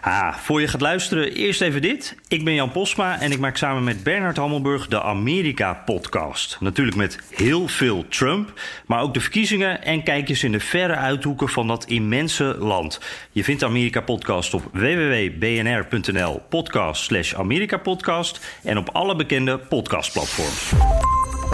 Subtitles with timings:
[0.00, 2.14] Ah, voor je gaat luisteren, eerst even dit.
[2.28, 6.56] Ik ben Jan Posma en ik maak samen met Bernard Hammelburg de Amerika-podcast.
[6.60, 11.48] Natuurlijk met heel veel Trump, maar ook de verkiezingen en kijkjes in de verre uithoeken
[11.48, 13.00] van dat immense land.
[13.30, 20.72] Je vindt de Amerika-podcast op www.bnr.nl podcast slash Amerika-podcast en op alle bekende podcastplatforms.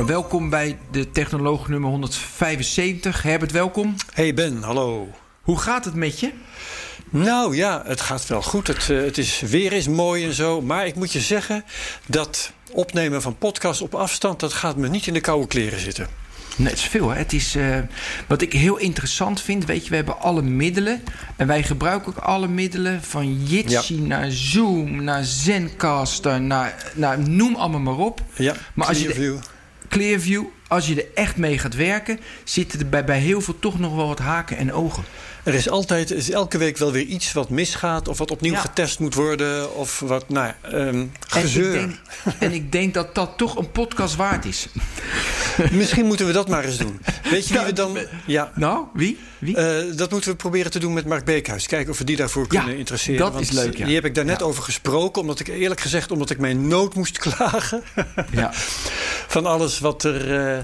[0.07, 3.23] Welkom bij de Technoloog nummer 175.
[3.23, 3.95] Herbert, welkom.
[4.13, 5.09] Hey Ben, hallo.
[5.43, 6.31] Hoe gaat het met je?
[7.15, 8.67] Nou ja, het gaat wel goed.
[8.67, 10.61] Het, uh, het is weer is mooi en zo.
[10.61, 11.65] Maar ik moet je zeggen
[12.07, 14.41] dat opnemen van podcast op afstand...
[14.41, 16.07] dat gaat me niet in de koude kleren zitten.
[16.57, 17.11] Nee, het is veel.
[17.11, 17.19] Hè?
[17.19, 17.79] Het is, uh,
[18.27, 21.03] wat ik heel interessant vind, weet je, we hebben alle middelen.
[21.37, 23.03] En wij gebruiken ook alle middelen.
[23.03, 24.07] Van Jitsi ja.
[24.07, 28.21] naar Zoom, naar Zencaster, naar, naar noem allemaal maar op.
[28.35, 29.39] Ja, maar als je de,
[29.89, 33.79] Clearview, als je er echt mee gaat werken, zitten er bij, bij heel veel toch
[33.79, 35.05] nog wel wat haken en ogen.
[35.45, 38.61] Er is altijd, is elke week wel weer iets wat misgaat, of wat opnieuw ja.
[38.61, 41.75] getest moet worden, of wat, nou, um, gezeur.
[41.75, 44.67] En ik, denk, en ik denk dat dat toch een podcast waard is.
[45.71, 47.01] Misschien moeten we dat maar eens doen.
[47.31, 47.99] Weet je wie we dan.
[48.27, 48.53] Ja.
[48.55, 49.19] Nou, wie?
[49.39, 49.57] wie?
[49.57, 51.67] Uh, dat moeten we proberen te doen met Mark Beekhuis.
[51.67, 53.21] Kijken of we die daarvoor kunnen interesseren.
[53.21, 53.77] Dat Want is leuk.
[53.77, 53.85] Ja.
[53.85, 56.95] Die heb ik daar net over gesproken, omdat ik eerlijk gezegd, omdat ik mijn nood
[56.95, 57.83] moest klagen.
[58.31, 58.51] ja.
[59.35, 60.55] Van alles wat er.
[60.57, 60.63] Uh,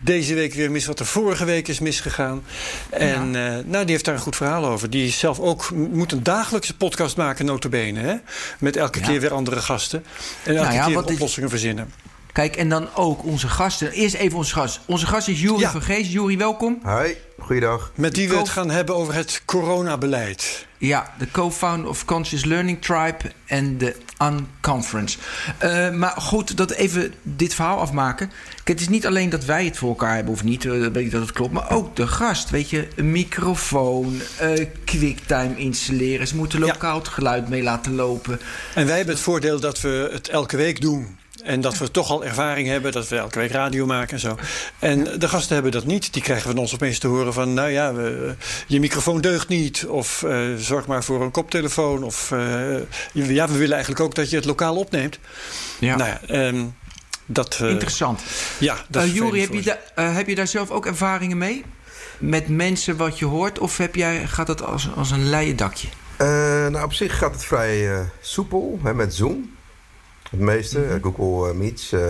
[0.00, 2.42] deze week weer mis, wat er vorige week is misgegaan.
[2.90, 3.58] En ja.
[3.58, 4.90] uh, nou, die heeft daar een goed verhaal over.
[4.90, 8.00] Die zelf ook moet een dagelijkse podcast maken, notabene.
[8.00, 8.14] Hè?
[8.58, 9.06] Met elke ja.
[9.06, 10.04] keer weer andere gasten.
[10.44, 11.92] En elke nou ja, keer oplossingen verzinnen.
[12.32, 13.90] Kijk, en dan ook onze gasten.
[13.90, 14.80] Eerst even onze gast.
[14.86, 15.70] Onze gast is Jury ja.
[15.70, 16.12] van Geest.
[16.12, 16.78] Jury, welkom.
[16.82, 17.92] Hoi, goeiedag.
[17.94, 20.66] Met wie we het gaan hebben over het coronabeleid.
[20.78, 25.18] Ja, de co-founder of Conscious Learning Tribe en de Unconference.
[25.62, 28.30] Uh, maar goed, dat even dit verhaal afmaken.
[28.54, 30.96] Kijk, het is niet alleen dat wij het voor elkaar hebben of niet, uh, weet
[30.96, 32.50] ik dat het klopt, maar ook de gast.
[32.50, 36.26] Weet je, een microfoon, uh, quicktime installeren.
[36.26, 38.40] Ze moeten lokaal het geluid mee laten lopen.
[38.74, 41.18] En wij hebben het voordeel dat we het elke week doen.
[41.44, 44.36] En dat we toch al ervaring hebben, dat we elke week radio maken en zo.
[44.78, 46.12] En de gasten hebben dat niet.
[46.12, 47.54] Die krijgen van ons opeens te horen van...
[47.54, 48.34] nou ja, we,
[48.66, 49.86] je microfoon deugt niet.
[49.86, 52.02] Of uh, zorg maar voor een koptelefoon.
[52.02, 52.76] Of uh,
[53.12, 55.18] ja, we willen eigenlijk ook dat je het lokaal opneemt.
[55.78, 55.96] Ja.
[55.96, 56.74] Nou ja, um,
[57.26, 57.58] dat...
[57.62, 58.22] Uh, Interessant.
[58.58, 59.62] Ja, dat uh, Jori, heb, je
[59.94, 61.64] da, heb je daar zelf ook ervaringen mee?
[62.18, 63.58] Met mensen wat je hoort?
[63.58, 65.88] Of heb jij, gaat het als, als een leien dakje?
[66.70, 69.58] nou, op zich gaat het vrij soepel hè, met Zoom.
[70.30, 70.78] Het meeste.
[70.78, 71.02] -hmm.
[71.02, 72.00] Google Meets, uh,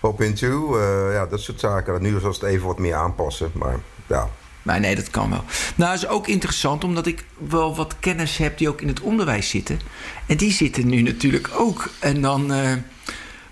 [0.00, 2.02] Hop-Into, uh, ja, dat soort zaken.
[2.02, 4.28] Nu was het even wat meer aanpassen, maar ja.
[4.62, 5.44] Maar nee, dat kan wel.
[5.74, 9.48] Nou, is ook interessant, omdat ik wel wat kennis heb die ook in het onderwijs
[9.48, 9.80] zitten.
[10.26, 11.88] En die zitten nu natuurlijk ook.
[11.98, 12.52] En dan...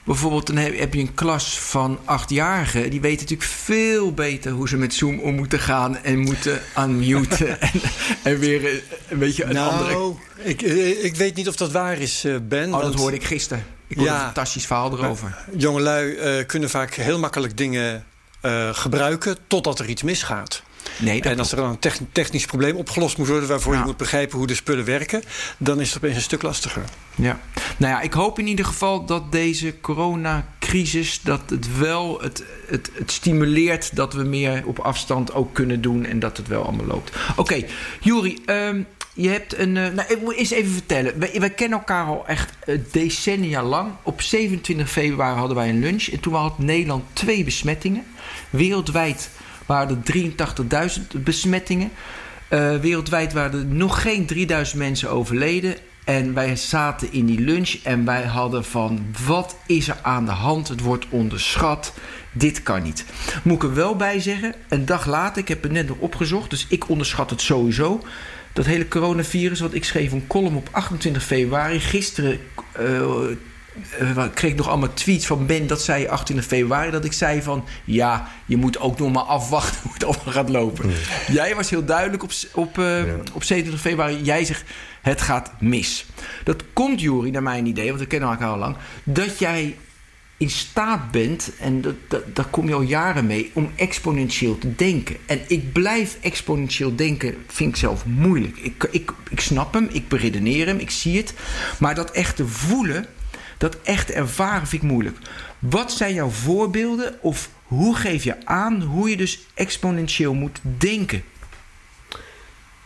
[0.07, 2.91] Bijvoorbeeld dan heb je een klas van achtjarigen.
[2.91, 5.97] Die weten natuurlijk veel beter hoe ze met Zoom om moeten gaan.
[5.97, 7.61] En moeten unmuten.
[7.61, 7.81] en,
[8.23, 10.15] en weer een beetje een nou, andere...
[10.37, 10.63] Ik,
[11.03, 12.75] ik weet niet of dat waar is, Ben.
[12.75, 13.65] Oh, dat hoorde ik gisteren.
[13.87, 15.37] Ik hoorde ja, een fantastisch verhaal erover.
[15.57, 18.05] Jongelui uh, kunnen vaak heel makkelijk dingen
[18.43, 19.37] uh, gebruiken...
[19.47, 20.63] totdat er iets misgaat.
[20.99, 23.49] Nee, en als er dan een technisch probleem opgelost moet worden...
[23.49, 23.79] waarvoor ja.
[23.79, 25.23] je moet begrijpen hoe de spullen werken...
[25.59, 26.83] dan is het opeens een stuk lastiger.
[27.15, 27.41] Ja.
[27.77, 31.21] Nou ja, ik hoop in ieder geval dat deze coronacrisis...
[31.23, 36.05] dat het wel het, het, het stimuleert dat we meer op afstand ook kunnen doen...
[36.05, 37.13] en dat het wel allemaal loopt.
[37.31, 37.67] Oké, okay,
[38.01, 38.39] Juri...
[38.47, 38.87] Um,
[39.17, 39.77] je hebt een.
[39.77, 41.19] Uh, nou, ik moet eens even vertellen.
[41.19, 43.93] Wij, wij kennen elkaar al echt uh, decennia lang.
[44.03, 46.07] Op 27 februari hadden wij een lunch.
[46.07, 48.05] En toen had Nederland twee besmettingen.
[48.51, 49.31] Wereldwijd
[49.67, 51.91] waren er 83.000 besmettingen.
[52.51, 55.75] Uh, wereldwijd waren er nog geen 3000 mensen overleden.
[56.05, 59.07] En wij zaten in die lunch en wij hadden van...
[59.27, 60.69] wat is er aan de hand?
[60.69, 61.95] Het wordt onderschat.
[62.33, 63.05] Dit kan niet.
[63.43, 65.43] Moet ik er wel bij zeggen, een dag later...
[65.43, 68.03] ik heb het net nog opgezocht, dus ik onderschat het sowieso...
[68.53, 71.81] dat hele coronavirus, want ik schreef een column op 28 februari.
[71.81, 72.39] Gisteren...
[72.81, 73.11] Uh,
[74.01, 77.43] uh, kreeg ik nog allemaal tweets van Ben, dat zei 28 februari, dat ik zei
[77.43, 80.91] van ja, je moet ook nog maar afwachten hoe het allemaal gaat lopen.
[80.91, 81.33] Ja.
[81.33, 83.15] Jij was heel duidelijk op, op, uh, ja.
[83.33, 84.65] op 27 februari, jij zegt
[85.03, 86.07] het gaat mis.
[86.45, 89.77] Dat komt, Jury, naar mijn idee, want we kennen elkaar al lang, dat jij
[90.37, 94.75] in staat bent, en dat, dat, daar kom je al jaren mee, om exponentieel te
[94.75, 95.17] denken.
[95.27, 98.57] En ik blijf exponentieel denken, vind ik zelf moeilijk.
[98.57, 101.35] Ik, ik, ik snap hem, ik beredeneer hem, ik zie het.
[101.79, 103.07] Maar dat echte voelen,
[103.59, 105.17] dat echt ervaren vind ik moeilijk.
[105.59, 111.23] Wat zijn jouw voorbeelden of hoe geef je aan hoe je dus exponentieel moet denken?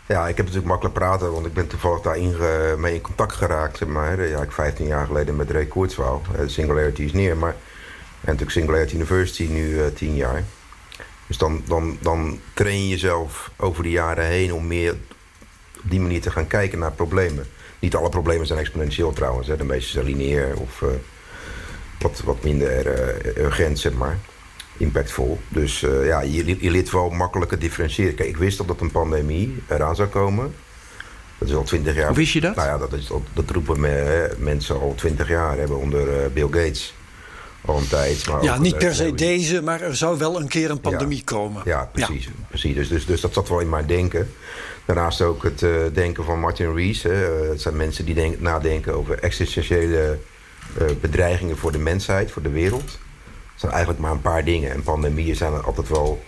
[0.05, 2.35] Ja, ik heb natuurlijk makkelijk praten, want ik ben toevallig daarin
[2.79, 3.77] mee in contact geraakt.
[3.77, 4.27] Zeg maar.
[4.27, 6.21] Ja, ik 15 jaar geleden met Ray Kurzweil.
[6.39, 7.55] Uh, Singularity is neer, maar...
[8.21, 10.43] En natuurlijk Singularity University nu uh, 10 jaar.
[11.27, 14.91] Dus dan, dan, dan train je jezelf over de jaren heen om meer
[15.83, 17.47] op die manier te gaan kijken naar problemen.
[17.81, 19.47] Niet alle problemen zijn exponentieel trouwens.
[19.47, 19.57] Hè.
[19.57, 20.89] De meeste zijn lineair of uh,
[21.99, 24.17] wat, wat minder uh, urgent, zeg maar.
[24.77, 25.39] Impactvol.
[25.47, 28.15] Dus uh, ja, je, je leert wel makkelijker differentiëren.
[28.15, 30.53] Kijk, ik wist dat dat een pandemie eraan zou komen.
[31.37, 32.07] Dat is al twintig jaar.
[32.07, 32.55] Hoe wist je dat?
[32.55, 36.93] Nou ja, dat, is, dat roepen me, mensen al twintig jaar hebben onder Bill Gates.
[37.65, 38.27] Al een tijd.
[38.27, 41.23] Maar ja, niet per se deze, maar er zou wel een keer een pandemie ja.
[41.23, 41.61] komen.
[41.65, 42.25] Ja, precies.
[42.25, 42.31] Ja.
[42.47, 42.75] precies.
[42.75, 44.33] Dus, dus, dus dat zat wel in mijn denken.
[44.85, 47.05] Daarnaast ook het uh, denken van Martin Rees.
[47.05, 47.13] Uh,
[47.49, 50.17] het zijn mensen die denk, nadenken over existentiële
[50.81, 52.91] uh, bedreigingen voor de mensheid, voor de wereld.
[53.51, 54.71] Het zijn eigenlijk maar een paar dingen.
[54.71, 56.23] En pandemieën zijn altijd wel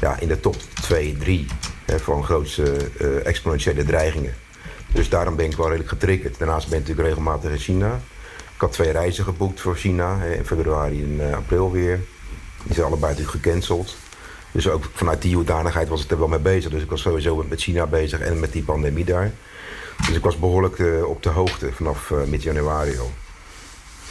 [0.00, 1.46] ja, in de top 2, 3
[1.84, 2.76] hè, van grootste
[3.24, 4.34] exponentiële dreigingen.
[4.92, 6.38] Dus daarom ben ik wel redelijk getriggerd.
[6.38, 8.00] Daarnaast ben ik natuurlijk regelmatig in China.
[8.54, 12.00] Ik had twee reizen geboekt voor China, in februari en april weer.
[12.64, 13.96] Die zijn allebei natuurlijk gecanceld.
[14.52, 16.70] Dus ook vanuit die hoedanigheid was ik er wel mee bezig.
[16.70, 19.32] Dus ik was sowieso met China bezig en met die pandemie daar.
[20.06, 23.10] Dus ik was behoorlijk uh, op de hoogte vanaf uh, mid-januari al.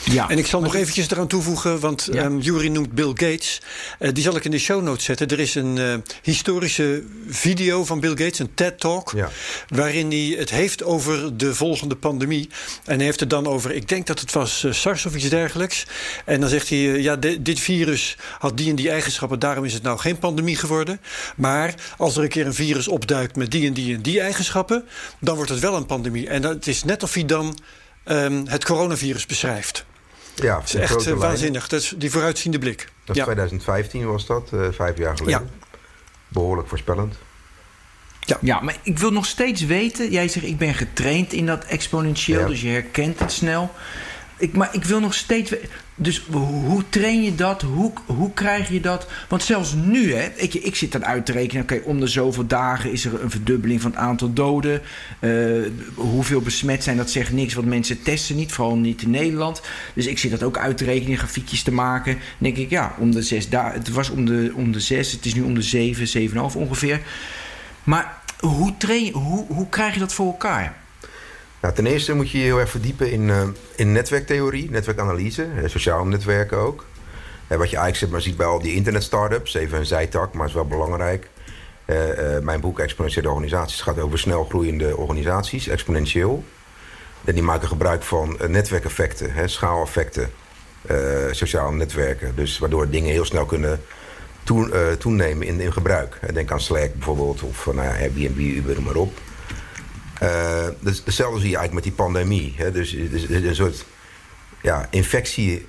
[0.04, 0.30] Ja.
[0.30, 2.24] En ik zal nog eventjes eraan toevoegen, want ja.
[2.24, 3.62] um, Jury noemt Bill Gates.
[4.00, 5.28] Uh, die zal ik in de show notes zetten.
[5.28, 9.12] Er is een uh, historische video van Bill Gates, een TED-talk...
[9.16, 9.30] Ja.
[9.68, 12.50] waarin hij het heeft over de volgende pandemie.
[12.86, 15.30] En hij heeft het dan over, ik denk dat het was uh, SARS of iets
[15.30, 15.86] dergelijks.
[16.26, 19.40] En dan zegt hij, ja, de, dit virus had die en die eigenschappen...
[19.40, 21.02] daarom is het nou geen pandemie geworden.
[21.36, 24.86] Maar als er een keer een virus opduikt met die en die en die eigenschappen...
[25.20, 26.28] dan wordt het wel een pandemie.
[26.28, 27.58] En het is net of hij dan
[28.06, 29.86] um, het coronavirus beschrijft.
[30.36, 31.68] Ja, dat is echt uh, waanzinnig.
[31.68, 32.90] Dat is die vooruitziende blik.
[33.04, 33.24] Dat ja.
[33.24, 35.50] 2015 was dat, uh, vijf jaar geleden.
[35.62, 35.68] Ja.
[36.28, 37.16] Behoorlijk voorspellend.
[38.20, 38.38] Ja.
[38.42, 40.12] ja, maar ik wil nog steeds weten.
[40.12, 42.48] Jij zegt, ik ben getraind in dat exponentieel, ja.
[42.48, 43.72] dus je herkent het snel.
[44.38, 45.54] Ik, maar ik wil nog steeds.
[46.02, 47.62] Dus hoe train je dat?
[47.62, 49.08] Hoe, hoe krijg je dat?
[49.30, 51.64] Want zelfs nu, hè, ik, ik zit dan uit te rekenen.
[51.64, 54.82] Oké, om de zoveel dagen is er een verdubbeling van het aantal doden.
[55.20, 57.54] Uh, hoeveel besmet zijn, dat zegt niks.
[57.54, 59.62] Want mensen testen niet, vooral niet in Nederland.
[59.94, 62.18] Dus ik zit dat ook uit te rekenen, grafiekjes te maken.
[62.38, 63.80] Denk ik, ja, om de zes dagen.
[63.80, 66.42] Het was om de, om de zes, het is nu om de zeven, zeven en
[66.42, 67.02] half ongeveer.
[67.84, 70.80] Maar hoe, train hoe, hoe krijg je dat voor elkaar?
[71.62, 75.70] Nou, ten eerste moet je je heel erg verdiepen in, uh, in netwerktheorie, netwerkanalyse, uh,
[75.70, 76.86] sociale netwerken ook.
[77.48, 80.54] Uh, wat je eigenlijk maar, ziet bij al die internet-startups, even een zijtak, maar is
[80.54, 81.30] wel belangrijk.
[82.42, 86.44] mijn boek Exponentiële Organisaties gaat over snel groeiende organisaties, exponentieel.
[87.24, 90.30] En die maken gebruik van netwerkeffecten, hè, schaaleffecten,
[91.32, 92.36] sociale netwerken.
[92.36, 93.82] Dus waardoor dingen heel snel kunnen
[94.44, 96.20] toe, toenemen in, gebruik.
[96.34, 99.20] Denk aan Slack bijvoorbeeld, of nou ja, Airbnb, Uber, maar op.
[100.24, 102.54] Uh, dus hetzelfde zie je eigenlijk met die pandemie.
[102.58, 102.72] Hè?
[102.72, 103.86] Dus, dus, een soort
[104.62, 105.68] ja, infectie,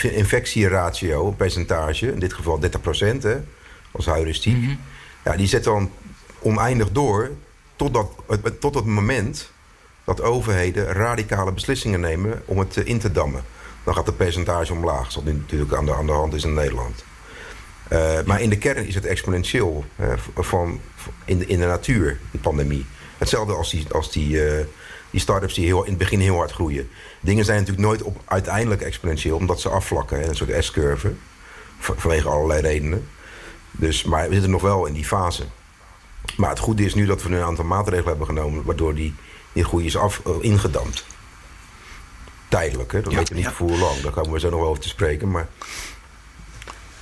[0.00, 2.66] infectieratio, percentage, in dit geval 30%
[3.20, 3.36] hè,
[3.90, 4.56] als heuristiek.
[4.56, 4.78] Mm -hmm.
[5.24, 5.90] ja, die zet dan
[6.38, 7.30] oneindig door
[7.76, 8.10] totdat,
[8.60, 9.50] tot het moment
[10.04, 13.42] dat overheden radicale beslissingen nemen om het in te dammen.
[13.84, 17.04] Dan gaat het percentage omlaag, zoals natuurlijk aan de, aan de hand is in Nederland.
[17.92, 19.84] Uh, maar in de kern is het exponentieel
[20.34, 20.80] van,
[21.24, 22.86] in, de, in de natuur, die pandemie.
[23.22, 24.64] Hetzelfde als die, als die, uh,
[25.10, 26.88] die start-ups die heel, in het begin heel hard groeien.
[27.20, 30.20] Dingen zijn natuurlijk nooit op, uiteindelijk exponentieel, omdat ze afvlakken.
[30.20, 31.12] Hè, een soort S-curve.
[31.78, 33.08] Vanwege allerlei redenen.
[33.70, 35.42] Dus, maar we zitten nog wel in die fase.
[36.36, 38.64] Maar het goede is nu dat we nu een aantal maatregelen hebben genomen...
[38.64, 39.14] waardoor die,
[39.52, 41.04] die groei is af, uh, ingedampt.
[42.48, 43.00] Tijdelijk, hè?
[43.00, 43.56] Dat ja, weten we niet ja.
[43.56, 44.00] voor hoe lang.
[44.00, 45.30] Daar komen we zo nog wel over te spreken.
[45.30, 45.48] Maar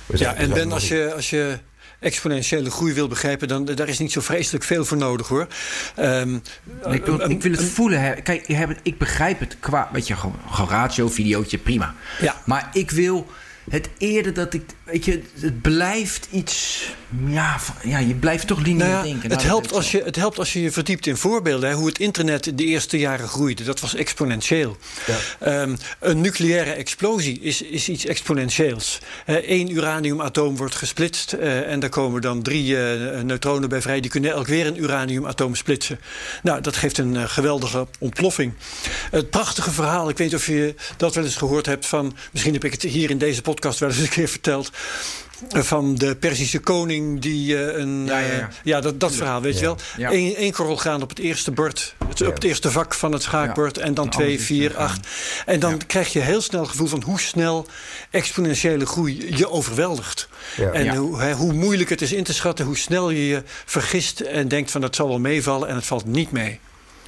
[0.05, 1.59] ja, en Ben, als je, als je
[2.01, 5.47] exponentiële groei wil begrijpen, dan daar is niet zo vreselijk veel voor nodig hoor.
[5.99, 6.41] Um,
[6.89, 8.01] ik, wil, ik wil het voelen.
[8.01, 8.13] Hè.
[8.13, 11.95] Kijk, je hebt, ik begrijp het qua, weet je, gewoon, gewoon ratio, videootje, prima.
[12.21, 12.41] Ja.
[12.45, 13.27] Maar ik wil
[13.69, 16.85] het eerder dat ik, weet je, het blijft iets,
[17.25, 19.31] ja, ja je blijft toch lineair nou ja, denken.
[19.31, 21.69] Het, helpt als je, het helpt als je je verdiept in voorbeelden.
[21.69, 23.63] Hè, hoe het internet de eerste jaren groeide.
[23.63, 24.77] Dat was exponentieel.
[25.39, 25.61] Ja.
[25.61, 28.99] Um, een nucleaire explosie is, is iets exponentieels.
[29.25, 33.99] Eén uraniumatoom wordt gesplitst uh, en daar komen dan drie uh, neutronen bij vrij.
[33.99, 35.99] Die kunnen elk weer een uraniumatoom splitsen.
[36.43, 38.53] Nou, dat geeft een uh, geweldige ontploffing.
[39.11, 42.15] Het prachtige verhaal, ik weet niet of je dat wel eens gehoord hebt van...
[42.31, 44.71] misschien heb ik het hier in deze podcast wel eens een keer verteld
[45.49, 48.05] van de Perzische koning die uh, een.
[48.05, 48.49] Ja, ja, ja.
[48.63, 49.77] ja dat, dat verhaal, weet je wel.
[49.97, 53.21] Eén één korrel gaan op het eerste bord, het, op het eerste vak van het
[53.21, 53.77] schaakbord.
[53.77, 55.07] En dan twee, vier, acht.
[55.45, 57.67] En dan krijg je heel snel het gevoel van hoe snel
[58.09, 60.29] exponentiële groei je overweldigt.
[60.73, 64.47] En hoe, hoe moeilijk het is in te schatten, hoe snel je je vergist en
[64.47, 66.59] denkt van dat zal wel meevallen en het valt niet mee.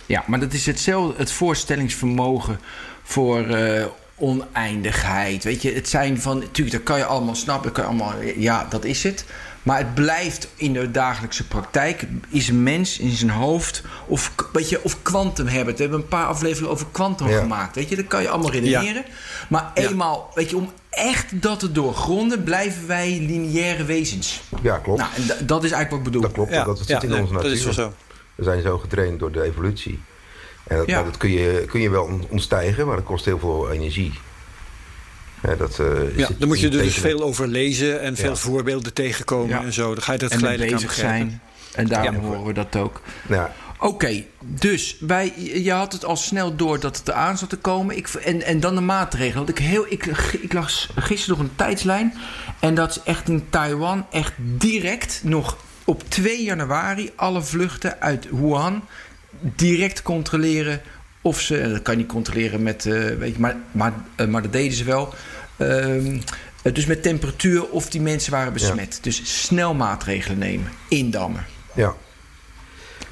[0.06, 2.60] Ja, maar dat is hetzelfde, het voorstellingsvermogen
[3.04, 5.44] voor uh, oneindigheid.
[5.44, 8.66] Weet je, het zijn van, natuurlijk, dat kan je allemaal snappen, kan je allemaal, ja,
[8.70, 9.26] dat is het.
[9.64, 12.06] Maar het blijft in de dagelijkse praktijk.
[12.30, 13.84] Is een mens in zijn hoofd.
[14.06, 15.76] Of, weet je, of quantum hebben.
[15.76, 17.76] We hebben een paar afleveringen over quantum gemaakt.
[17.76, 19.06] Weet je, dat kan je allemaal redeneren.
[19.50, 24.42] Maar eenmaal, weet je, om echt dat te doorgronden, blijven wij lineaire wezens.
[24.62, 25.00] Ja, klopt.
[25.00, 26.22] Nou, en dat is eigenlijk wat ik bedoel.
[26.22, 27.50] Dat klopt, dat zit in onze natuur.
[27.50, 27.94] Dat is wel zo.
[28.36, 30.00] We zijn zo getraind door de evolutie.
[30.68, 34.14] En dat, dat kun, je, kun je wel ontstijgen, maar dat kost heel veel energie.
[35.42, 38.94] Ja, dat, uh, ja, dan moet je er dus veel over lezen en veel voorbeelden
[38.94, 39.94] tegenkomen en zo.
[39.94, 41.42] Dan ga je dat geleidelijk aan zijn.
[41.74, 43.02] En daarom horen we dat ook.
[43.28, 43.54] Ja.
[43.80, 47.98] Oké, dus wij, je had het al snel door dat het eraan zat te komen.
[47.98, 49.46] Ik, en, en dan de maatregelen.
[49.46, 50.06] Want ik, heel, ik,
[50.42, 52.14] ik lag gisteren nog een tijdslijn.
[52.60, 58.28] En dat is echt in Taiwan echt direct nog op 2 januari alle vluchten uit
[58.30, 58.84] Wuhan
[59.56, 60.82] direct controleren
[61.22, 64.42] of ze, dat kan je niet controleren met, uh, weet je, maar, maar, uh, maar
[64.42, 65.14] dat deden ze wel.
[65.58, 66.20] Uh,
[66.74, 69.00] dus met temperatuur of die mensen waren besmet.
[69.02, 71.46] Dus snel maatregelen nemen, indammen.
[71.74, 71.96] Ja,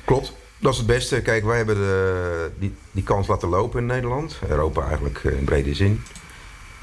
[0.05, 0.33] klopt.
[0.57, 1.21] Dat is het beste.
[1.21, 4.39] Kijk, wij hebben de, die, die kans laten lopen in Nederland.
[4.49, 6.03] Europa eigenlijk in brede zin.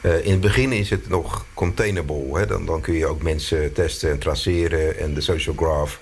[0.02, 2.38] in het begin is het nog containable.
[2.38, 2.46] Hè?
[2.46, 5.98] Dan, dan kun je ook mensen testen en traceren en de social graph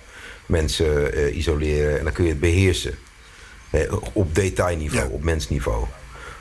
[0.46, 2.98] mensen isoleren en dan kun je het beheersen.
[3.70, 5.86] Eh, op detailniveau, op mensniveau.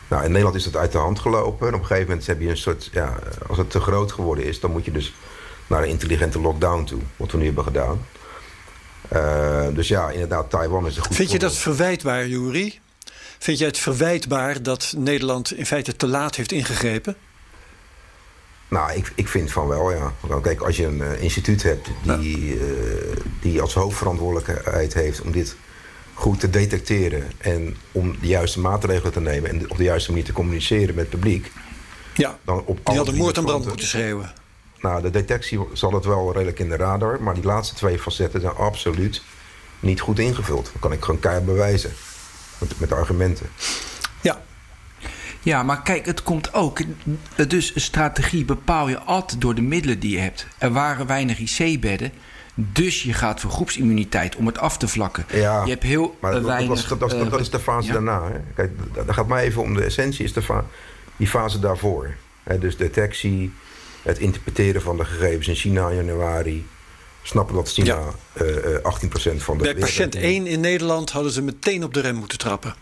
[0.07, 1.67] Nou, in Nederland is dat uit de hand gelopen.
[1.67, 2.89] En op een gegeven moment heb je een soort...
[2.91, 5.13] Ja, als het te groot geworden is, dan moet je dus
[5.67, 7.01] naar een intelligente lockdown toe.
[7.17, 8.05] Wat we nu hebben gedaan.
[9.13, 12.79] Uh, dus ja, inderdaad, Taiwan is een goed Vind je dat verwijtbaar, Juri?
[13.39, 17.15] Vind jij het verwijtbaar dat Nederland in feite te laat heeft ingegrepen?
[18.67, 20.13] Nou, ik, ik vind van wel, ja.
[20.41, 22.63] Kijk, als je een uh, instituut hebt die, uh,
[23.41, 25.55] die als hoofdverantwoordelijkheid heeft om dit
[26.15, 30.25] goed te detecteren en om de juiste maatregelen te nemen en op de juiste manier
[30.25, 31.51] te communiceren met het publiek.
[32.13, 34.33] Ja, dan op die hadden moord en brand moeten schreeuwen.
[34.81, 38.41] Nou, de detectie zal het wel redelijk in de radar, maar die laatste twee facetten
[38.41, 39.21] zijn absoluut
[39.79, 40.69] niet goed ingevuld.
[40.71, 41.91] Dat kan ik gewoon keihard bewijzen
[42.57, 43.49] met, met argumenten.
[44.21, 44.41] Ja.
[45.41, 46.79] Ja, maar kijk, het komt ook.
[47.47, 50.47] Dus een strategie bepaal je altijd door de middelen die je hebt.
[50.57, 52.11] Er waren weinig IC-bedden.
[52.57, 55.25] Dus je gaat voor groepsimmuniteit om het af te vlakken.
[55.31, 56.87] Ja, je hebt heel maar weinig...
[56.87, 58.23] Dat, dat, dat, dat, is de fase daarna.
[58.31, 58.39] Hè?
[58.55, 60.41] Kijk, dat gaat mij even om de essentie, is de
[61.15, 62.13] die fase daarvoor.
[62.43, 62.59] Hè?
[62.59, 63.53] Dus detectie,
[64.01, 66.67] het interpreteren van de gegevens in China in januari.
[67.21, 67.99] Snappen dat China
[68.33, 68.45] ja.
[68.45, 69.63] uh, 18% van de...
[69.63, 72.75] Bij patiënt 1 in Nederland hadden ze meteen op de rem moeten trappen.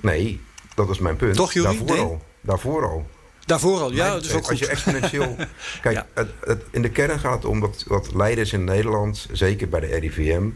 [0.00, 0.40] Nee,
[0.74, 1.34] dat is mijn punt.
[1.34, 1.52] Toch?
[1.52, 2.22] Daarvoor al.
[2.40, 3.06] Daarvoor al.
[3.46, 4.50] Daarvoor al, ja, dat is ook goed.
[4.50, 5.36] Als je exponentieel...
[5.82, 9.26] kijk, het, het, in de kern gaat het om dat, dat leiders in Nederland...
[9.32, 10.48] zeker bij de RIVM,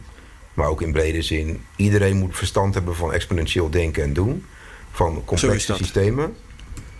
[0.55, 1.65] maar ook in brede zin...
[1.77, 4.45] iedereen moet verstand hebben van exponentieel denken en doen.
[4.93, 6.37] Van complexe systemen.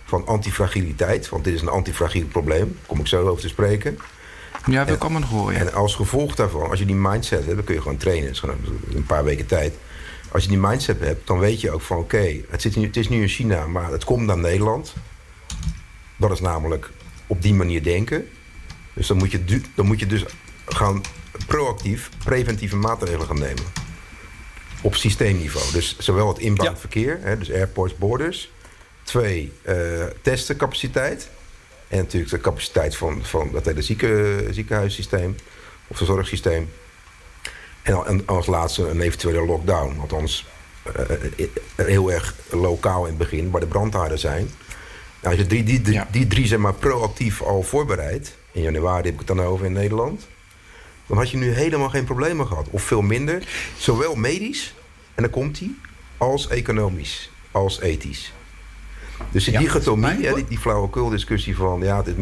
[0.05, 2.65] Van antifragiliteit, want dit is een antifragiel probleem.
[2.65, 3.99] Daar kom ik zo over te spreken.
[4.65, 5.55] Ja, dat kan horen.
[5.55, 7.55] En als gevolg daarvan, als je die mindset hebt...
[7.55, 8.25] dan kun je gewoon trainen.
[8.25, 8.57] Het is gewoon
[8.93, 9.73] een paar weken tijd.
[10.31, 11.97] Als je die mindset hebt, dan weet je ook van...
[11.97, 14.93] oké, het, het is nu in China, maar het komt naar Nederland...
[16.21, 16.89] Dat is namelijk
[17.27, 18.29] op die manier denken.
[18.93, 20.25] Dus dan moet je, dan moet je dus
[20.65, 21.01] gaan
[21.47, 23.63] proactief preventieve maatregelen gaan nemen.
[24.81, 25.71] Op systeemniveau.
[25.71, 28.51] Dus zowel het inbound verkeer, hè, dus airports, borders.
[29.03, 31.29] Twee, uh, testencapaciteit.
[31.87, 35.35] En natuurlijk de capaciteit van, van dat hele zieke, ziekenhuissysteem.
[35.87, 36.69] Of het zorgsysteem.
[37.81, 39.99] En, als laatste een eventuele lockdown.
[39.99, 40.47] Althans,
[40.97, 44.49] uh, heel erg lokaal in het begin, waar de brandhaarden zijn.
[45.21, 49.03] Nou, als je die, die, die, die drie zeg maar, proactief al voorbereid, in januari
[49.03, 50.27] heb ik het dan over in Nederland,
[51.07, 52.67] dan had je nu helemaal geen problemen gehad.
[52.69, 53.47] Of veel minder.
[53.77, 54.73] Zowel medisch,
[55.15, 55.71] en dan komt hij,
[56.17, 58.33] als economisch, als ethisch.
[59.31, 62.17] Dus die dichotomie, ja, die, die flauwekul-discussie van ja, dit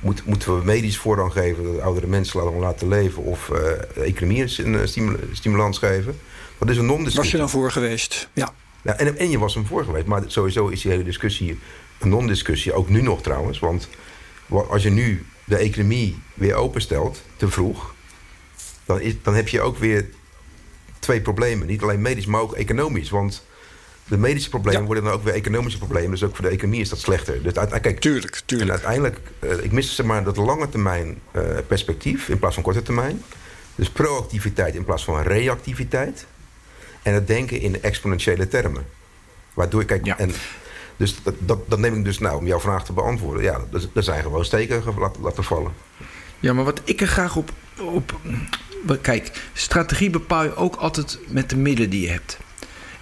[0.00, 4.62] moet, moeten we medisch voorrang geven, dat oudere mensen laten, laten leven, of uh, economie
[4.64, 4.88] een
[5.32, 6.18] stimulans geven.
[6.58, 7.22] Dat is een non-discussie.
[7.22, 8.28] Was je dan voor geweest?
[8.32, 8.52] Ja.
[8.82, 11.58] ja en, en je was hem voor geweest, maar sowieso is die hele discussie
[11.98, 13.58] een non-discussie, ook nu nog trouwens.
[13.58, 13.88] Want
[14.48, 17.94] als je nu de economie weer openstelt, te vroeg...
[18.84, 20.06] dan, is, dan heb je ook weer
[20.98, 21.66] twee problemen.
[21.66, 23.10] Niet alleen medisch, maar ook economisch.
[23.10, 23.46] Want
[24.08, 26.10] de medische problemen worden dan ook weer economische problemen.
[26.10, 27.42] Dus ook voor de economie is dat slechter.
[27.42, 28.70] Dus uit, kijk, tuurlijk, tuurlijk.
[28.70, 32.62] En uiteindelijk, uh, ik mis zeg maar dat lange termijn uh, perspectief in plaats van
[32.64, 33.22] korte termijn.
[33.74, 36.26] Dus proactiviteit in plaats van reactiviteit.
[37.02, 38.86] En het denken in exponentiële termen.
[39.54, 40.18] Waardoor, kijk, ja.
[40.18, 40.32] en,
[40.98, 43.42] dus dat, dat, dat, neem ik dus nou om jouw vraag te beantwoorden.
[43.42, 43.60] Ja,
[43.94, 44.82] er zijn gewoon steken
[45.20, 45.72] laten, vallen.
[46.40, 47.50] Ja, maar wat ik er graag op,
[47.80, 48.20] op.
[49.00, 52.38] Kijk, strategie bepaal je ook altijd met de middelen die je hebt.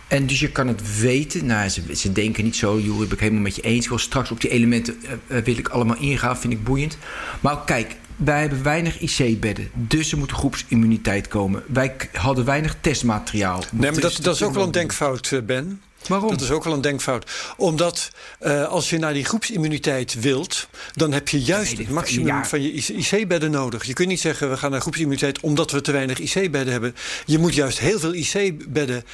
[0.09, 1.47] En dus je kan het weten.
[1.47, 3.83] Nou, ze, ze denken niet zo, joh, ben ik helemaal met je eens.
[3.83, 6.99] Ik wil straks op die elementen uh, wil ik allemaal ingaan, vind ik boeiend.
[7.41, 9.71] Maar kijk, wij hebben weinig IC-bedden.
[9.75, 11.63] Dus er moet groepsimmuniteit komen.
[11.67, 13.63] Wij hadden weinig testmateriaal.
[13.73, 15.81] Nee, maar dat, dat is ook wel een denkfout, Ben.
[16.09, 16.31] Waarom?
[16.31, 17.31] Dat is ook wel een denkfout.
[17.57, 18.11] Omdat
[18.41, 22.45] uh, als je naar die groepsimmuniteit wilt, dan heb je juist het maximum ja.
[22.45, 23.85] van je IC-bedden nodig.
[23.85, 26.95] Je kunt niet zeggen we gaan naar groepsimmuniteit omdat we te weinig IC-bedden hebben.
[27.25, 29.05] Je moet juist heel veel IC-bedden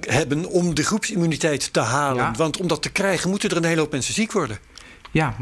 [0.00, 2.24] hebben om de groepsimmuniteit te halen.
[2.24, 2.32] Ja.
[2.36, 4.58] Want om dat te krijgen moeten er een hele hoop mensen ziek worden.
[5.10, 5.36] Ja,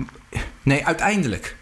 [0.62, 1.56] nee, uiteindelijk.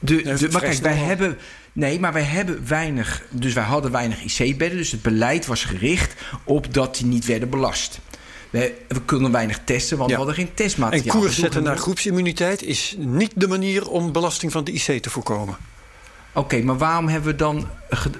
[0.00, 1.38] De, de, maar kijk, wij hebben.
[1.72, 3.22] Nee, maar wij hebben weinig.
[3.30, 4.78] Dus wij hadden weinig IC-bedden.
[4.78, 6.14] Dus het beleid was gericht
[6.44, 8.00] op dat die niet werden belast.
[8.50, 10.16] We, we kunnen weinig testen, want ja.
[10.16, 11.14] we hadden geen testmateriaal.
[11.14, 15.10] En koers zetten naar groepsimmuniteit is niet de manier om belasting van de IC te
[15.10, 15.56] voorkomen.
[16.36, 17.68] Oké, okay, maar waarom hebben we dan...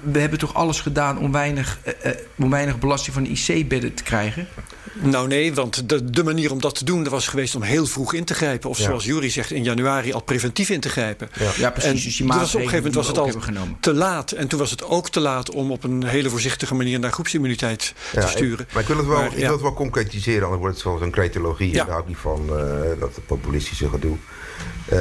[0.03, 4.03] We hebben toch alles gedaan om weinig, uh, om weinig belasting van de IC-bedden te
[4.03, 4.47] krijgen?
[4.93, 7.09] Nou nee, want de, de, manier om dat te doen...
[7.09, 8.69] was geweest om heel vroeg in te grijpen.
[8.69, 8.83] Of ja.
[8.83, 11.29] zoals Jury zegt, in januari al preventief in te grijpen.
[11.39, 12.19] Ja, ja precies.
[12.19, 14.31] En dus was op een gegeven moment was het al te laat.
[14.31, 16.99] En toen was het ook te laat om op een hele voorzichtige manier...
[16.99, 18.65] naar groepsimmuniteit ja, te sturen.
[18.65, 20.41] Ik, maar ik wil het wel, maar, ik wil het wel concretiseren.
[20.41, 21.71] Anders wordt het zoals een cretologie.
[21.71, 21.79] Ja.
[21.79, 24.17] En daar hou ik niet van, uh, dat populistische gedoe.
[24.93, 24.99] Uh,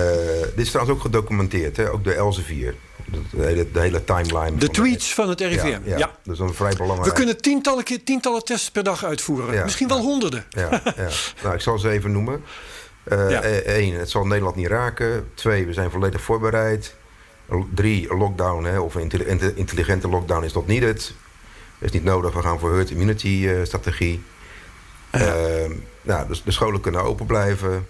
[0.55, 1.77] dit is trouwens ook gedocumenteerd.
[1.77, 1.91] Hè?
[1.91, 2.75] Ook de Elsevier.
[3.07, 4.57] De hele, de hele timeline.
[4.57, 5.67] De tweets van het RIVM.
[5.67, 5.99] Ja, ja.
[5.99, 6.11] ja.
[6.23, 7.11] Dat is een vrij belangrijk.
[7.11, 9.55] We kunnen tientallen, keer, tientallen tests per dag uitvoeren.
[9.55, 10.45] Ja, Misschien wel honderden.
[10.49, 11.09] Ja, ja.
[11.43, 12.45] nou, ik zal ze even noemen.
[13.05, 15.31] Eén, uh, het zal Nederland niet raken.
[15.35, 16.95] Twee, we zijn volledig voorbereid.
[17.75, 19.11] Drie, lockdown, hè, of een
[19.57, 21.15] intelligente lockdown is not needed.
[21.79, 24.23] Is niet nodig, we gaan voor herd immunity uh, strategie.
[26.03, 27.87] nou, dus de scholen kunnen open blijven.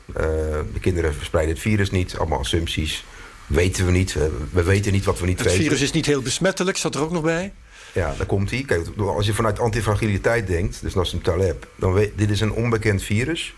[0.72, 2.18] de kinderen verspreiden het virus niet.
[2.18, 3.04] Allemaal assumpties
[3.46, 4.16] weten we niet.
[4.52, 5.60] We weten niet wat we niet het weten.
[5.60, 7.52] Het virus is niet heel besmettelijk, zat er ook nog bij?
[7.92, 8.62] Ja, daar komt hij.
[8.66, 13.02] Kijk, als je vanuit antifragiliteit denkt, dus Nassim Taleb, dan weet dit is een onbekend
[13.02, 13.54] virus.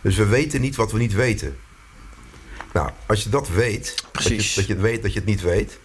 [0.00, 1.56] Dus we weten niet wat we niet weten.
[2.72, 5.42] Nou, als je dat weet, dat je, dat je, het weet dat je het niet
[5.42, 5.78] weet,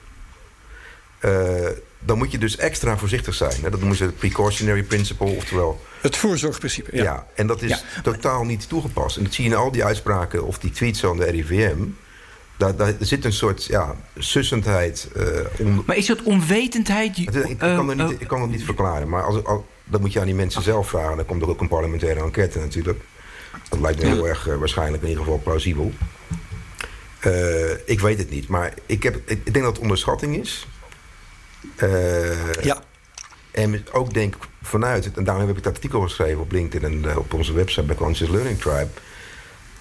[1.25, 1.67] uh,
[1.99, 3.62] dan moet je dus extra voorzichtig zijn.
[3.62, 5.81] Dat noemen ze het precautionary principle, oftewel.
[6.01, 6.95] Het voorzorgprincipe.
[6.95, 8.01] Ja, ja en dat is ja.
[8.03, 9.17] totaal niet toegepast.
[9.17, 11.77] En dat zie je in al die uitspraken of die tweets van de RIVM.
[12.57, 15.09] Daar, daar zit een soort ja, sussendheid.
[15.17, 15.25] Uh,
[15.59, 15.83] om...
[15.85, 17.17] Maar is dat onwetendheid?
[17.17, 19.09] Ik, ik, kan, het niet, ik kan het niet verklaren.
[19.09, 21.17] Maar als, als, dat moet je aan die mensen zelf vragen.
[21.17, 23.01] Dan komt er ook een parlementaire enquête natuurlijk.
[23.69, 25.93] Dat lijkt me heel erg uh, waarschijnlijk in ieder geval plausibel.
[27.85, 28.47] Ik weet het niet.
[28.47, 30.67] Maar ik, heb, ik, ik denk dat het onderschatting is.
[32.61, 32.83] ja.
[33.51, 37.33] En ook denk vanuit en daarom heb ik het artikel geschreven op LinkedIn en op
[37.33, 38.89] onze website bij Conscious Learning Tribe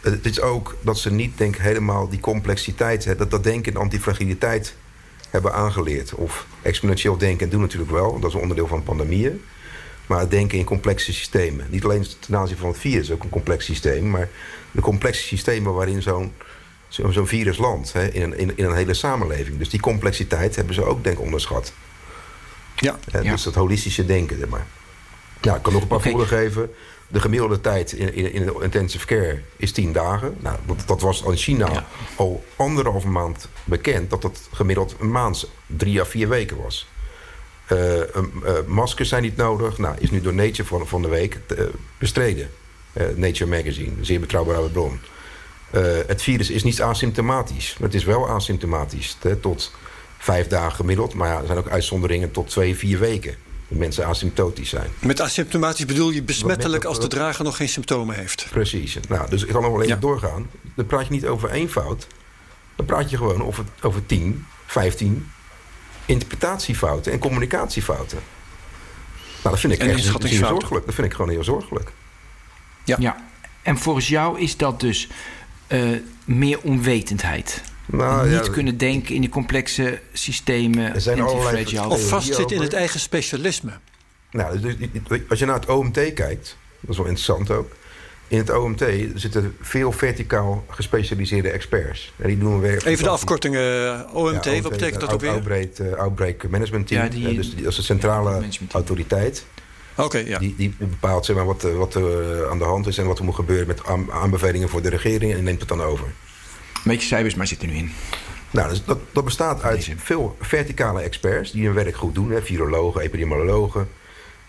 [0.01, 4.75] het is ook dat ze niet denk helemaal die complexiteit, dat, dat denken in antifragiliteit
[5.31, 6.15] hebben aangeleerd.
[6.15, 9.43] Of exponentieel denken doen natuurlijk wel, dat is een onderdeel van pandemieën.
[10.07, 11.67] Maar het denken in complexe systemen.
[11.71, 14.11] Niet alleen ten aanzien van het virus, ook een complex systeem.
[14.11, 14.29] Maar
[14.71, 16.33] de complexe systemen waarin zo'n
[16.89, 17.93] zo'n virus landt.
[17.93, 19.59] Hè, in, een, in, in, een hele samenleving.
[19.59, 21.73] Dus die complexiteit hebben ze ook denk ik onderschat.
[22.75, 22.99] Ja.
[23.11, 23.31] Hè, ja.
[23.31, 24.39] Dus dat holistische denken.
[24.39, 24.67] Zeg maar.
[25.41, 26.11] Ja, ik kan nog een paar okay.
[26.11, 26.71] voorbeelden geven.
[27.09, 30.37] De gemiddelde tijd in, in, in de intensive care is 10 dagen.
[30.41, 31.87] Nou, dat, dat was in China ja.
[32.17, 34.11] al anderhalve maand bekend...
[34.11, 36.89] dat dat gemiddeld een maand, drie à vier weken was.
[37.73, 38.05] Uh, uh,
[38.67, 39.79] maskers zijn niet nodig.
[39.79, 41.65] Nou, is nu door Nature van, van de week uh,
[41.99, 42.51] bestreden.
[43.15, 45.01] Nature Magazine, een zeer betrouwbare bron.
[46.07, 47.77] het virus is niet asymptomatisch.
[47.79, 49.17] Maar het is wel asymptomatisch.
[49.21, 49.73] Hè, tot
[50.19, 51.15] vijf dagen gemiddeld.
[51.15, 53.37] Maar ja, er zijn ook uitzonderingen tot twee, vier weken
[53.69, 54.91] mensen asymptotisch zijn.
[54.99, 58.47] Met asymptomatisch bedoel je besmettelijk als de drager nog geen symptomen heeft?
[58.51, 58.99] Precies.
[59.09, 60.01] Nou, dus ik kan nog wel even ja.
[60.01, 60.51] doorgaan.
[60.75, 62.07] Dan praat je niet over één fout.
[62.77, 65.31] Dan praat je gewoon over, over 10, 15
[66.07, 68.19] interpretatiefouten en communicatiefouten.
[69.43, 70.87] Nou, dat vind ik en echt heel zorgelijk.
[70.87, 71.93] Dat vind ik gewoon heel zorgelijk.
[72.85, 72.97] Ja.
[72.99, 73.25] ja.
[73.63, 75.09] En volgens jou is dat dus
[75.69, 77.63] uh, meer onwetendheid?
[77.87, 80.95] Nou, niet ja, kunnen denken in die complexe systemen.
[80.95, 83.73] Er zijn allerlei of vastzitten in het eigen specialisme.
[84.31, 84.75] Nou, dus,
[85.29, 87.73] als je naar het OMT kijkt, dat is wel interessant ook.
[88.29, 92.13] In het OMT zitten veel verticaal gespecialiseerde experts.
[92.17, 95.31] En die doen weer Even de afkorting uh, OMT, ja, wat betekent dat ook weer?
[95.31, 97.03] Outbreak, uh, outbreak Management Team.
[97.03, 99.47] Ja, die, uh, dus die, dat is de centrale autoriteit.
[99.97, 100.39] Oké, ja.
[100.39, 103.19] Die, die bepaalt zeg maar, wat, eh, wat er aan de hand is en wat
[103.19, 106.07] er moet gebeuren met aan- aanbevelingen voor de regering en neemt het dan over.
[106.87, 107.93] Een beetje cijfers, maar zit er nu in.
[108.51, 109.99] Nou, dus dat, dat bestaat uit Deze.
[109.99, 112.31] veel verticale experts die hun werk goed doen.
[112.31, 113.89] Hè, virologen, epidemiologen,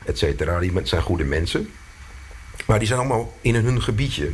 [0.06, 0.60] et cetera.
[0.60, 1.70] Die zijn goede mensen.
[2.66, 4.32] Maar die zijn allemaal in hun gebiedje.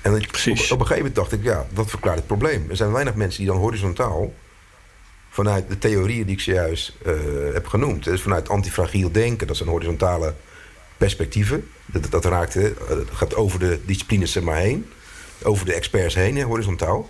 [0.00, 2.66] En op, op een gegeven moment dacht ik, ja, dat verklaart het probleem.
[2.70, 4.34] Er zijn weinig mensen die dan horizontaal...
[5.30, 7.14] vanuit de theorieën die ik zojuist eh,
[7.52, 8.04] heb genoemd...
[8.04, 10.34] dus vanuit antifragiel denken, dat zijn horizontale
[10.96, 11.68] perspectieven.
[11.86, 12.70] Dat, dat raakt, eh,
[13.12, 14.90] gaat over de disciplines zeg maar heen.
[15.42, 17.08] Over de experts heen, hè, horizontaal.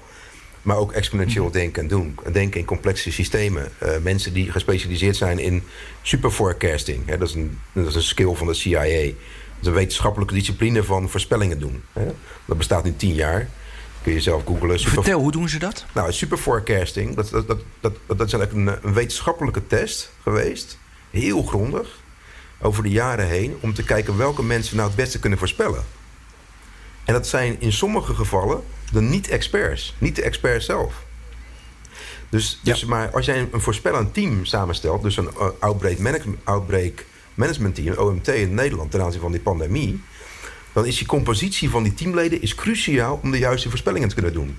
[0.62, 2.18] Maar ook exponentieel denken en doen.
[2.32, 3.72] Denken in complexe systemen.
[3.78, 5.62] Eh, mensen die gespecialiseerd zijn in
[6.02, 7.06] superforecasting.
[7.06, 8.80] Hè, dat, is een, dat is een skill van de CIA.
[8.80, 11.82] Dat is een wetenschappelijke discipline van voorspellingen doen.
[11.92, 12.06] Hè.
[12.44, 13.48] Dat bestaat nu tien jaar.
[14.02, 14.78] Kun je zelf googlen.
[14.78, 15.84] Super, Vertel, hoe doen ze dat?
[15.94, 20.78] nou, superforecasting, dat, dat, dat, dat, dat is eigenlijk een, een wetenschappelijke test geweest.
[21.10, 21.98] Heel grondig.
[22.60, 23.56] Over de jaren heen.
[23.60, 25.84] Om te kijken welke mensen nou het beste kunnen voorspellen.
[27.10, 29.94] En dat zijn in sommige gevallen de niet-experts.
[29.98, 30.94] Niet de experts zelf.
[32.28, 35.02] Dus, dus maar als jij een, voorspellend team samenstelt...
[35.02, 38.90] dus een uh, outbreak, manage- outbreak management team, OMT in Nederland...
[38.90, 40.02] ten aanzien van die pandemie...
[40.72, 43.20] dan is die compositie van die teamleden is cruciaal...
[43.22, 44.58] om de juiste voorspellingen te kunnen doen.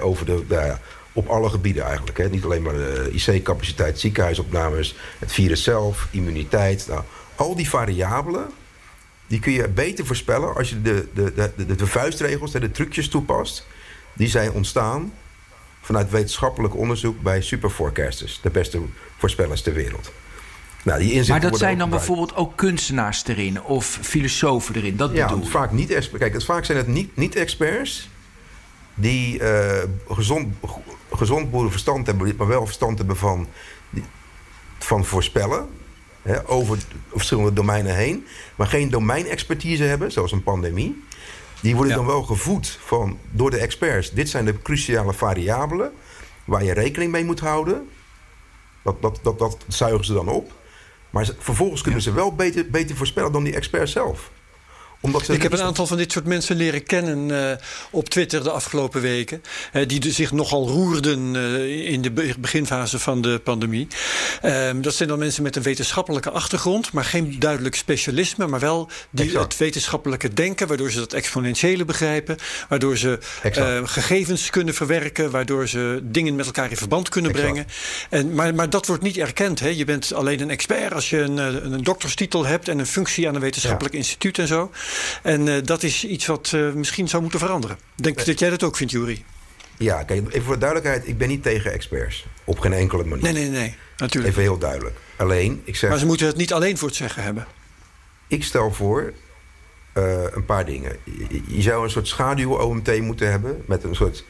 [0.00, 0.76] Over de, nou
[1.12, 2.30] op alle gebieden eigenlijk.
[2.30, 4.96] Niet alleen maar de IC-capaciteit, ziekenhuisopnames...
[5.18, 6.86] het virus zelf, immuniteit.
[6.88, 7.02] Nou,
[7.34, 8.46] al die variabelen
[9.28, 13.08] die kun je beter voorspellen als je de, de, de, de, de vuistregels, de trucjes
[13.08, 13.66] toepast.
[14.12, 15.12] Die zijn ontstaan
[15.80, 18.40] vanuit wetenschappelijk onderzoek bij superforecasters.
[18.42, 18.80] De beste
[19.16, 20.12] voorspellers ter wereld.
[20.82, 22.06] Nou, die Maar dat zijn dan gebruikt.
[22.06, 24.96] bijvoorbeeld ook kunstenaars erin of filosofen erin.
[24.96, 26.18] Dat Ja, bedoel vaak niet experts.
[26.18, 28.08] Kijk, het, vaak zijn het niet, niet experts
[28.94, 30.54] die eh, gezond,
[31.12, 33.48] gezond boerenverstand hebben, maar wel verstand hebben van,
[34.78, 35.68] van voorspellen.
[36.28, 36.78] Hè, over
[37.14, 41.02] verschillende domeinen heen, maar geen domeinexpertise hebben, zoals een pandemie.
[41.62, 41.98] Die worden Ja.
[41.98, 44.10] dan wel gevoed van, door de experts.
[44.10, 45.92] Dit zijn de cruciale variabelen
[46.44, 47.88] waar je rekening mee moet houden.
[48.82, 50.52] Dat, dat, dat, dat zuigen ze dan op.
[51.10, 54.30] Maar vervolgens kunnen ze wel beter, beter voorspellen dan die experts zelf.
[55.00, 57.56] Omdat ze Ik heb een aantal van dit soort mensen leren kennen eh,
[57.90, 59.42] op Twitter de afgelopen weken.
[59.86, 63.86] die de- zich nogal roerden eh, in de be- beginfase van de pandemie.
[64.42, 68.46] Ehm, dat zijn dan mensen met een wetenschappelijke achtergrond, maar geen duidelijk specialisme.
[68.46, 69.44] Maar wel die, Exact.
[69.44, 72.36] het wetenschappelijke denken, waardoor ze dat exponentiële begrijpen.
[72.68, 77.48] Waardoor ze eh, gegevens kunnen verwerken, waardoor ze dingen met elkaar in verband kunnen Exact.
[77.52, 77.68] brengen.
[78.10, 79.60] En, maar, maar dat wordt niet erkend.
[79.60, 79.68] Hè?
[79.68, 81.36] Je bent alleen een expert als je een,
[81.72, 84.70] een dokterstitel hebt en een functie aan een wetenschappelijk instituut en zo.
[85.22, 87.78] En eh, dat is iets wat eh, misschien zou moeten veranderen.
[87.94, 89.24] Denk dat jij dat ook vindt, Jury?
[89.78, 91.08] Ja, kijk, even voor de duidelijkheid.
[91.08, 92.26] Ik ben niet tegen experts.
[92.44, 93.22] Op geen enkele manier.
[93.22, 93.76] Nee, nee, nee.
[93.96, 94.32] Natuurlijk.
[94.32, 94.96] Even heel duidelijk.
[95.16, 95.90] Alleen, ik zeg...
[95.90, 97.46] Maar ze moeten het niet alleen voor het zeggen hebben.
[98.26, 99.12] Ik stel voor
[99.92, 100.96] eh, een paar dingen.
[101.04, 103.62] Je, je zou een soort schaduw-OMT moeten hebben...
[103.66, 104.24] met een soort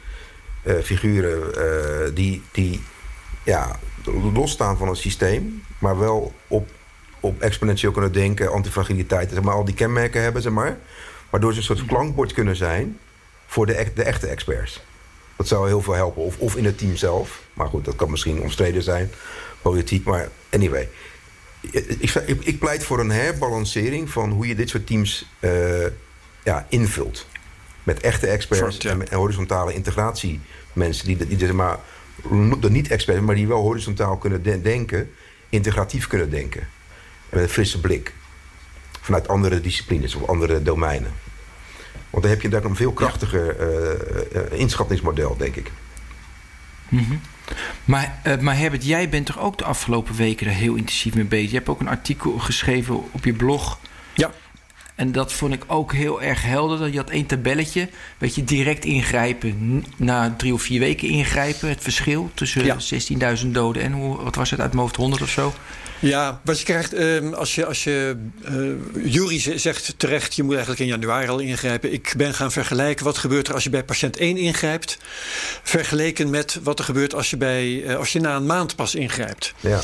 [0.83, 2.81] figuren die, die
[3.45, 3.79] ja,
[4.35, 5.63] losstaan van het systeem...
[5.79, 6.69] maar wel op,
[7.21, 9.31] op exponentieel kunnen denken, antifragiliteit...
[9.33, 10.79] zeg maar, al die kenmerken hebben, zeg maar...
[11.31, 12.99] waardoor ze een soort klankbord kunnen zijn...
[13.47, 14.83] voor de, de echte experts.
[15.37, 16.23] Dat zou heel veel helpen.
[16.23, 17.43] Of, of in het team zelf.
[17.53, 19.11] Maar goed, dat kan misschien omstreden zijn.
[19.63, 20.89] Politiek, maar anyway.
[21.61, 25.87] Ik, ik, ik pleit voor een herbalancering van hoe je dit soort teams eh,
[26.45, 27.27] ja, invult.
[27.83, 28.91] Met echte experts ja.
[28.91, 30.41] en, en horizontale integratie.
[30.73, 31.79] Mensen die, die zeg maar,
[32.61, 35.11] de niet-experts, maar die wel horizontaal kunnen de- denken,
[35.49, 36.69] integratief kunnen denken.
[37.31, 38.15] En met een frisse blik.
[39.01, 41.13] Vanuit andere disciplines of andere domeinen.
[42.11, 45.71] Want dan heb je daar een veel krachtiger eh, eh, inschattingsmodel, denk ik.
[47.85, 51.25] Maar, eh, maar Herbert, jij bent toch ook de afgelopen weken er heel intensief mee
[51.25, 51.51] bezig?
[51.51, 53.79] Je hebt ook een artikel geschreven op je blog.
[54.15, 54.31] Ja.
[54.95, 56.91] En dat vond ik ook heel erg helder.
[56.91, 57.89] Je had één tabelletje.
[58.19, 59.85] Weet je, direct ingrijpen.
[59.97, 61.69] Na drie of vier weken ingrijpen.
[61.69, 62.77] Het verschil tussen Ja.
[62.79, 65.53] 16.000 doden en hoe, wat was het uit mijn hoofd, 100 of zo?
[66.01, 70.53] Ja, wat je krijgt ehm, als je, als je eh Jury zegt terecht, je moet
[70.53, 71.93] eigenlijk in januari al ingrijpen.
[71.93, 74.99] Ik ben gaan vergelijken wat gebeurt er als je bij patiënt 1 ingrijpt,
[75.63, 78.95] vergeleken met wat er gebeurt als je, bij, eh, als je na een maand pas
[78.95, 79.55] ingrijpt.
[79.61, 79.81] Ja.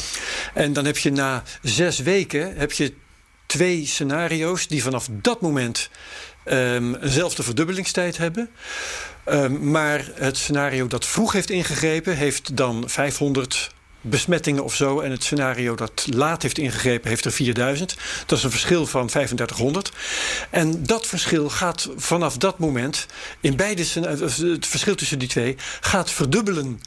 [0.55, 2.95] En dan heb je na zes weken heb je
[3.47, 5.91] twee scenario's die vanaf dat moment
[6.45, 8.51] ehm, eenzelfde verdubbelingstijd hebben.
[9.25, 13.74] Ehm, maar het scenario dat vroeg heeft ingegrepen, heeft dan 500
[14.05, 15.01] besmettingen of zo.
[15.01, 17.97] En het scenario dat laat heeft ingegrepen, heeft er 4000.
[18.27, 19.93] Dat is een verschil van 3500.
[20.51, 23.07] En dat verschil gaat vanaf dat moment
[23.41, 23.83] in beide
[24.23, 26.81] of het verschil tussen die twee gaat verdubbelen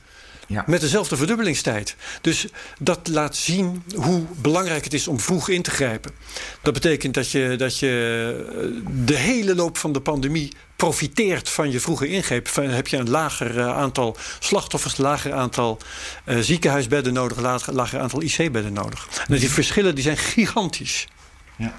[0.49, 0.63] Ja.
[0.67, 1.95] Met dezelfde verdubbelingstijd.
[2.21, 2.47] Dus
[2.79, 6.11] dat laat zien hoe belangrijk het is om vroeg in te grijpen.
[6.61, 11.79] Dat betekent dat je, dat je de hele loop van de pandemie profiteert van je
[11.79, 12.47] vroege ingreep.
[12.47, 15.77] Van, heb je een lager uh, aantal slachtoffers, lager aantal
[16.25, 19.07] uh, ziekenhuisbedden nodig, lager, lager aantal IC-bedden nodig.
[19.27, 21.07] En die verschillen die zijn gigantisch.
[21.55, 21.73] Ja.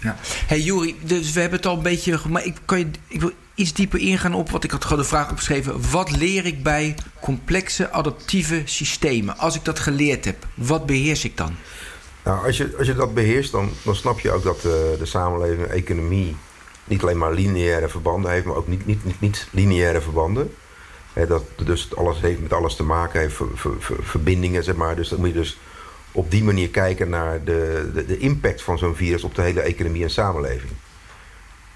[0.00, 0.16] Ja.
[0.22, 2.20] Hey Juri, dus we hebben het al een beetje.
[2.28, 5.08] Maar ik, kan je, ik wil iets dieper ingaan op wat ik had gewoon de
[5.08, 5.90] vraag opgeschreven.
[5.90, 9.38] Wat leer ik bij complexe adaptieve systemen?
[9.38, 11.56] Als ik dat geleerd heb, wat beheers ik dan?
[12.24, 14.98] Nou, als je, als je dat beheerst, dan, dan snap je ook dat de, eh,
[14.98, 16.36] de samenleving, de economie
[16.84, 20.54] niet alleen maar lineaire verbanden heeft, maar ook niet, niet, niet, niet lineaire verbanden.
[21.12, 23.40] dat dus alles heeft met alles te maken, heeft
[24.00, 24.96] verbindingen, zeg maar.
[24.96, 25.58] Dus dan moet je dus
[26.12, 29.60] op die manier kijken naar de, de, de impact van zo'n virus op de hele
[29.60, 30.72] economie en samenleving.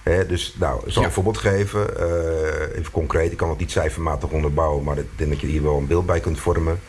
[0.02, 1.86] dus nou, ik zal een voorbeeld geven.
[1.98, 5.62] Uh, even concreet, ik kan het niet cijfermatig onderbouwen, maar ik denk dat je hier
[5.62, 6.80] wel een beeld bij kunt vormen.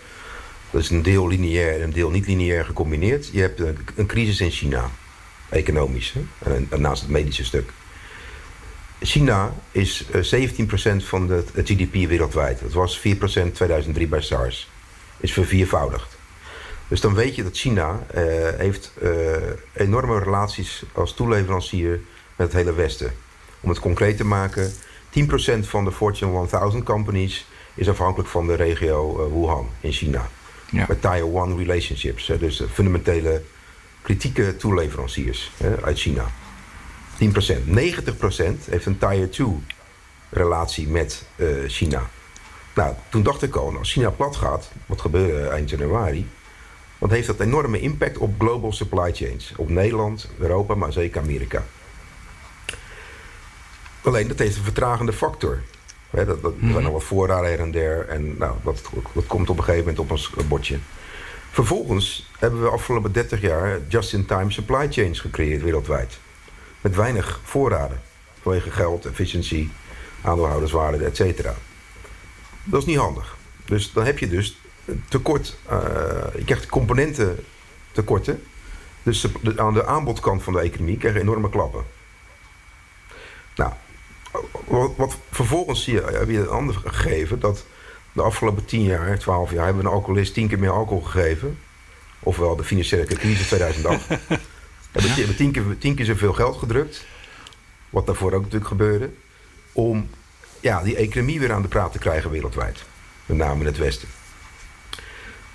[0.71, 3.29] Dat is een deel lineair en een deel niet lineair gecombineerd.
[3.31, 4.89] Je hebt een, een crisis in China,
[5.49, 7.71] economisch, en, naast het medische stuk.
[9.01, 10.07] China is 17%
[10.83, 12.59] eh, van de, het GDP wereldwijd.
[12.61, 13.01] Dat was 4%
[13.53, 14.69] 2003 bij SARS.
[15.17, 16.17] Is verviervoudigd.
[16.87, 18.23] Dus dan weet je dat China uh,
[18.57, 19.09] heeft uh,
[19.73, 21.99] enorme relaties als toeleverancier
[22.35, 23.13] met het hele Westen.
[23.59, 24.73] Om het concreet te maken, 10%
[25.59, 30.29] van de Fortune 1000 companies is afhankelijk van de regio uh, Wuhan in China.
[30.71, 30.85] Ja.
[30.87, 33.41] Met Taiwan relationships, dus fundamentele
[34.01, 36.31] kritieke toeleveranciers uit China.
[37.19, 37.25] 10%.
[37.25, 39.47] 90% heeft een Tier 2
[40.29, 41.25] relatie met
[41.67, 42.09] China.
[42.75, 46.29] Nou, toen dacht ik al, nou, als China plat gaat, wat gebeurde eind januari,
[46.99, 49.53] dan heeft dat enorme impact op global supply chains.
[49.57, 51.63] Op Nederland, Europa, maar zeker Amerika.
[54.01, 55.61] Alleen dat heeft een vertragende factor.
[56.09, 56.83] dat, dat, Er zijn mhm.
[56.83, 58.07] nog wat voorraden her en der.
[58.07, 60.77] En nou, dat, dat komt op een gegeven moment op ons bordje.
[61.51, 66.19] Vervolgens hebben we afgelopen 30 jaar just-in-time supply chains gecreëerd wereldwijd.
[66.81, 68.01] Met weinig voorraden.
[68.41, 69.71] Vanwege geld, efficiëntie,
[70.21, 71.55] aandeelhouderswaarde, et cetera.
[72.63, 73.37] Dat is niet handig.
[73.65, 74.59] Dus dan heb je dus
[75.09, 75.57] tekort.
[75.71, 75.77] Uh,
[76.35, 77.45] je krijgt componenten
[77.91, 78.43] tekorten.
[79.03, 81.83] Dus aan de aanbodkant van de economie krijg je enorme klappen.
[83.55, 83.71] Nou,
[84.95, 87.65] wat, vervolgens zie je, heb je een ander gegeven dat
[88.11, 91.59] de afgelopen 10 jaar, 12 jaar, hebben we een alcoholist 10 keer meer alcohol gegeven.
[92.19, 94.05] Ofwel de financiële crisis 2008.
[94.91, 97.05] hebben we tien keer, tien keer zoveel geld gedrukt.
[97.89, 99.09] Wat daarvoor ook natuurlijk gebeurde.
[99.71, 100.09] Om
[100.59, 102.83] ja, die economie weer aan de praat te krijgen wereldwijd.
[103.25, 104.07] Met name in het Westen.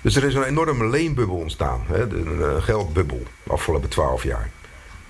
[0.01, 1.81] Dus er is een enorme leenbubbel ontstaan.
[1.87, 2.01] Hè?
[2.01, 4.49] Een eh, geldbubbel de afgelopen twaalf jaar.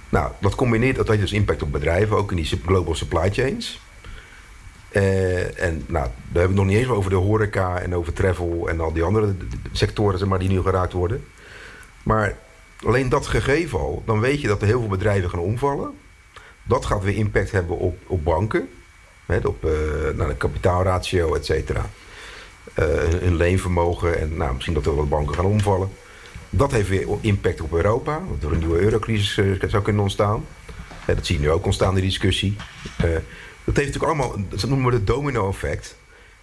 [0.09, 3.83] Nou, dat combineert, dat heeft dus impact op bedrijven, ook in die global supply chains.
[4.91, 8.13] Uh, en nou, daar hebben we het nog niet eens over de horeca en over
[8.13, 9.35] travel en al die andere
[9.71, 11.25] sectoren zeg maar, die nu geraakt worden.
[12.03, 12.38] Maar
[12.83, 15.93] alleen dat gegeven al, dan weet je dat er heel veel bedrijven gaan omvallen.
[16.63, 18.69] Dat gaat weer impact hebben op, op banken,
[19.25, 19.71] hè, op uh,
[20.15, 21.89] nou, de kapitaalratio, et cetera
[22.73, 25.89] hun eh, leenvermogen en nou, misschien dat er wat banken gaan omvallen.
[26.49, 30.45] Dat heeft weer impact op Europa, dat er een nieuwe eurocrisis uh, zou kunnen ontstaan.
[31.05, 32.55] dat zie je nu ook ontstaan, die discussie.
[32.57, 33.11] Uh,
[33.63, 35.97] dat heeft natuurlijk allemaal, dat noemen we het domino-effect.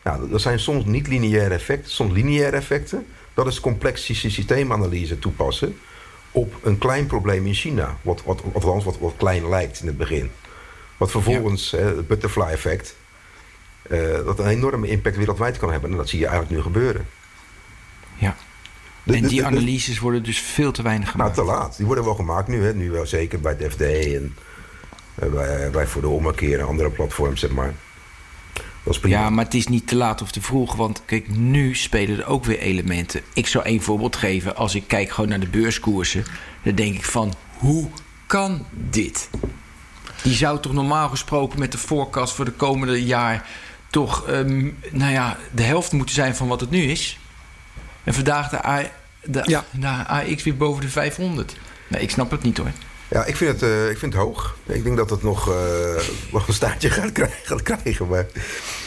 [0.05, 3.07] Nou, dat zijn soms niet lineaire effecten, soms lineaire effecten.
[3.35, 5.77] Dat is complexe systeemanalyse toepassen
[6.33, 7.97] op een klein probleem in China.
[8.03, 10.31] Wat, wat, althans, wat, wat klein lijkt in het begin.
[10.97, 12.97] Wat vervolgens, het butterfly-effect,
[13.91, 15.91] uh, dat een enorme impact wereldwijd kan hebben.
[15.91, 17.07] En dat zie je eigenlijk nu gebeuren.
[18.15, 18.37] Ja.
[19.05, 21.37] en die analyses worden dus veel te weinig gemaakt.
[21.37, 21.77] Nou, te laat.
[21.77, 22.65] Die worden wel gemaakt nu.
[22.65, 22.75] Hè.
[22.75, 24.37] Nu wel zeker bij het FD en
[25.23, 27.75] uh, bij, voor de ommekeer en andere platforms, zeg maar.
[28.83, 29.19] Dat is prima.
[29.19, 30.75] Ja, maar het is niet te laat of te vroeg.
[30.75, 33.21] Want kijk, nu spelen er ook weer elementen.
[33.33, 34.57] Ik zou één voorbeeld geven.
[34.57, 36.25] Als ik kijk gewoon naar de beurskoersen.
[36.63, 37.89] Dan denk ik van, hoe
[38.27, 39.31] kan dit?
[40.23, 43.49] Die zou toch normaal gesproken met de forecast voor de komende jaar
[43.91, 47.19] toch um, nou ja, de helft moeten zijn van wat het nu is.
[48.05, 48.83] En vandaag de, A,
[49.25, 49.65] de, ja.
[49.71, 51.57] de AX weer boven de 500.
[51.89, 52.71] Nee, ik snap het niet hoor.
[53.13, 54.57] Ja, ik vind het, uh, ik vind het hoog.
[54.67, 55.55] Ik denk dat het nog, uh,
[56.33, 57.37] nog een staartje gaat krijgen.
[57.43, 58.27] Gaat krijgen maar...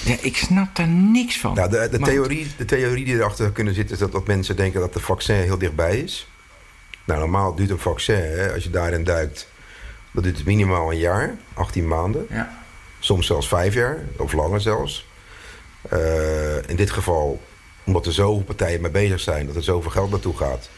[0.04, 1.54] Ja, ik snap daar niks van.
[1.54, 3.94] Nou, de, de, theorie, de theorie die erachter kunnen zitten...
[3.94, 6.28] is dat, dat mensen denken dat de vaccin heel dichtbij is.
[7.04, 9.48] Nou, normaal duurt een vaccin, hè, als je daarin duikt...
[10.12, 12.26] dat duurt minimaal een jaar, 18 maanden.
[12.30, 12.64] Ja.
[13.00, 15.08] Soms zelfs vijf jaar, of langer zelfs.
[15.94, 17.42] Uh, in dit geval,
[17.84, 19.46] omdat er zoveel partijen mee bezig zijn...
[19.46, 20.70] dat er zoveel geld naartoe gaat.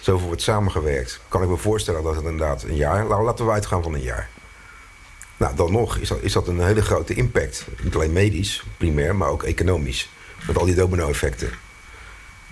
[0.00, 1.20] Zoveel wordt samengewerkt.
[1.28, 3.06] Kan ik me voorstellen dat het inderdaad een jaar...
[3.06, 4.28] Nou, laten we uitgaan van een jaar.
[5.36, 7.66] Nou, dan nog is dat, is dat een hele grote impact.
[7.82, 10.10] Niet alleen medisch, primair, maar ook economisch.
[10.46, 11.50] Met al die domino-effecten.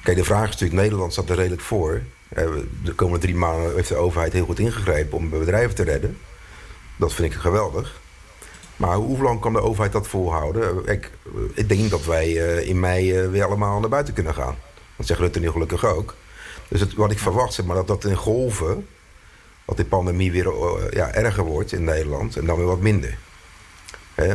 [0.02, 2.02] Kijk, de vraag is natuurlijk, Nederland staat er redelijk voor.
[2.84, 6.18] De komende drie maanden heeft de overheid heel goed ingegrepen om bedrijven te redden.
[6.96, 8.00] Dat vind ik geweldig.
[8.76, 10.87] Maar hoe lang kan de overheid dat volhouden?
[10.87, 11.11] Ik,
[11.54, 12.32] ik denk dat wij
[12.64, 14.56] in mei weer allemaal naar buiten kunnen gaan.
[14.96, 16.14] Dat zegt Rutte nu gelukkig ook.
[16.68, 18.87] Dus het, wat ik verwacht, zeg maar, dat dat in golven...
[19.64, 20.52] dat die pandemie weer
[20.90, 23.18] ja, erger wordt in Nederland en dan weer wat minder.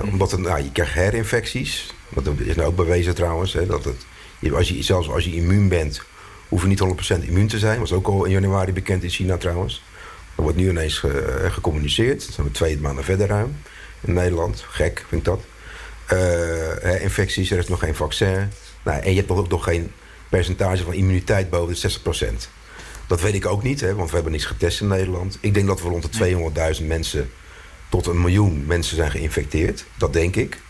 [0.03, 1.93] omdat het, nou, je krijgt herinfecties.
[2.09, 3.57] Dat is nou ook bewezen trouwens.
[3.67, 4.05] dat het,
[4.53, 6.01] als je, zelfs als je immuun bent,
[6.49, 6.83] hoef je niet
[7.19, 7.79] 100% immuun te zijn.
[7.79, 9.83] Dat was ook al in januari bekend in China trouwens.
[10.35, 12.23] Dat wordt nu ineens ge, gecommuniceerd.
[12.23, 13.55] Dan zijn we twee maanden verder ruim
[14.01, 14.65] in Nederland.
[14.69, 15.41] Gek, vind ik dat.
[16.13, 18.49] Uh, infecties, er is nog geen vaccin.
[18.83, 19.91] Nou, en je hebt ook nog geen
[20.35, 21.99] percentage van immuniteit boven de
[22.45, 22.49] 60%.
[23.07, 25.37] Dat weet ik ook niet, hè, want we hebben niets getest in Nederland.
[25.41, 27.31] Ik denk dat we rond de 200.000 mensen
[27.89, 29.85] tot een miljoen mensen zijn geïnfecteerd.
[29.97, 30.61] Dat denk ik.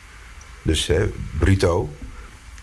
[0.62, 1.90] Dus hè, bruto.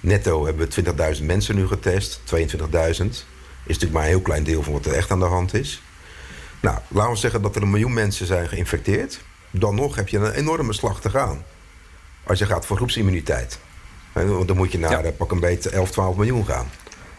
[0.01, 2.21] Netto hebben we 20.000 mensen nu getest.
[2.35, 5.55] 22.000 is natuurlijk maar een heel klein deel van wat er echt aan de hand
[5.55, 5.83] is.
[6.61, 9.21] Nou, laten we zeggen dat er een miljoen mensen zijn geïnfecteerd.
[9.51, 11.45] Dan nog heb je een enorme slag te gaan.
[12.25, 13.59] Als je gaat voor groepsimmuniteit.
[14.47, 15.11] Dan moet je naar ja.
[15.11, 16.71] pak een beetje 11, 12 miljoen gaan.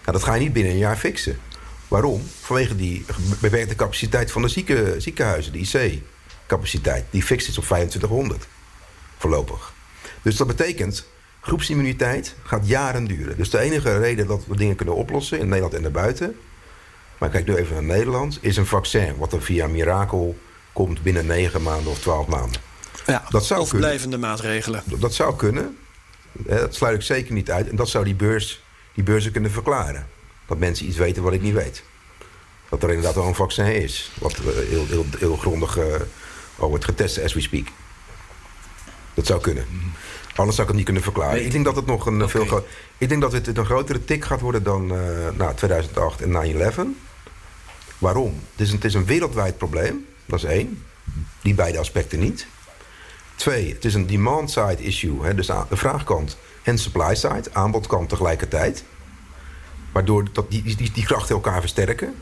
[0.02, 1.40] Nou, dat ga je niet binnen een jaar fixen.
[1.88, 2.24] Waarom?
[2.42, 3.06] Vanwege die
[3.40, 7.06] beperkte capaciteit van de zieke, ziekenhuizen, de IC-capaciteit.
[7.10, 8.48] Die fixt is op 2500
[9.18, 9.74] voorlopig.
[10.22, 11.06] Dus dat betekent,
[11.42, 13.38] groepsimmuniteit gaat jaren duren.
[13.38, 16.38] Dus de enige reden dat we dingen kunnen oplossen in Nederland en daarbuiten...
[17.18, 18.38] maar kijk nu even naar Nederland...
[18.42, 20.38] is een vaccin wat er via mirakel
[20.74, 22.62] komt binnen 9 maanden of 12 maanden.
[23.06, 23.88] Ja, dat zou of kunnen.
[23.88, 24.84] blijvende maatregelen.
[24.86, 25.78] Dat zou kunnen.
[26.32, 27.70] Dat sluit ik zeker niet uit.
[27.70, 28.61] En dat zou die, beurs,
[28.94, 30.08] die beurzen kunnen verklaren.
[30.46, 31.84] Dat mensen iets weten wat ik niet weet.
[32.70, 34.12] Dat er inderdaad wel een vaccin is.
[34.20, 35.86] Wat heel, heel, heel grondig uh,
[36.56, 37.68] wordt getest as we speak.
[39.14, 39.66] Dat zou kunnen.
[40.36, 41.46] Anders zou ik het niet kunnen verklaren.
[41.46, 42.66] Ik denk dat het nog een veel
[42.98, 45.00] Ik denk dat het een grotere tik gaat worden dan uh,
[45.38, 47.12] nou, 2008 en 9-11.
[47.98, 48.40] Waarom?
[48.52, 50.06] Het is, een, het is een wereldwijd probleem.
[50.26, 50.84] Dat is één.
[51.42, 52.48] Die beide aspecten niet.
[53.36, 55.24] Twee, het is een demand-side issue.
[55.24, 58.84] Hè, dus de vraagkant en supply-side, aanbodkant tegelijkertijd.
[59.92, 62.16] Waardoor dat die, die, die krachten elkaar versterken.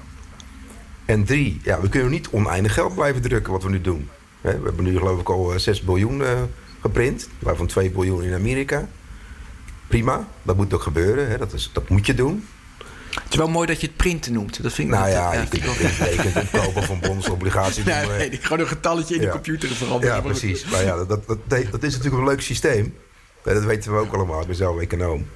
[1.06, 4.10] En drie, ja, we kunnen niet oneindig geld blijven drukken wat we nu doen.
[4.42, 6.42] We hebben nu geloof ik al 6 eh, biljoen uh,
[6.82, 8.88] geprint, waarvan 2 biljoen in Amerika.
[9.88, 11.38] Prima, dat moet ook gebeuren, hè.
[11.38, 12.48] Dat, is, dat moet je doen.
[13.10, 14.64] Het is wel mooi dat je het printen noemt.
[14.64, 15.48] Dat vind ik nou ja, je
[16.16, 17.84] kunt het opkopen van bonds, obligaties.
[17.84, 20.16] nee, nee, gewoon een getalletje in de computer veranderen.
[20.16, 20.66] Ja, precies.
[20.66, 22.96] Maar ja, dat, dat, dat, is natuurlijk een leuk systeem.
[23.44, 24.42] Dat weten we ook allemaal.
[24.42, 25.28] Ik ben zelf econoom.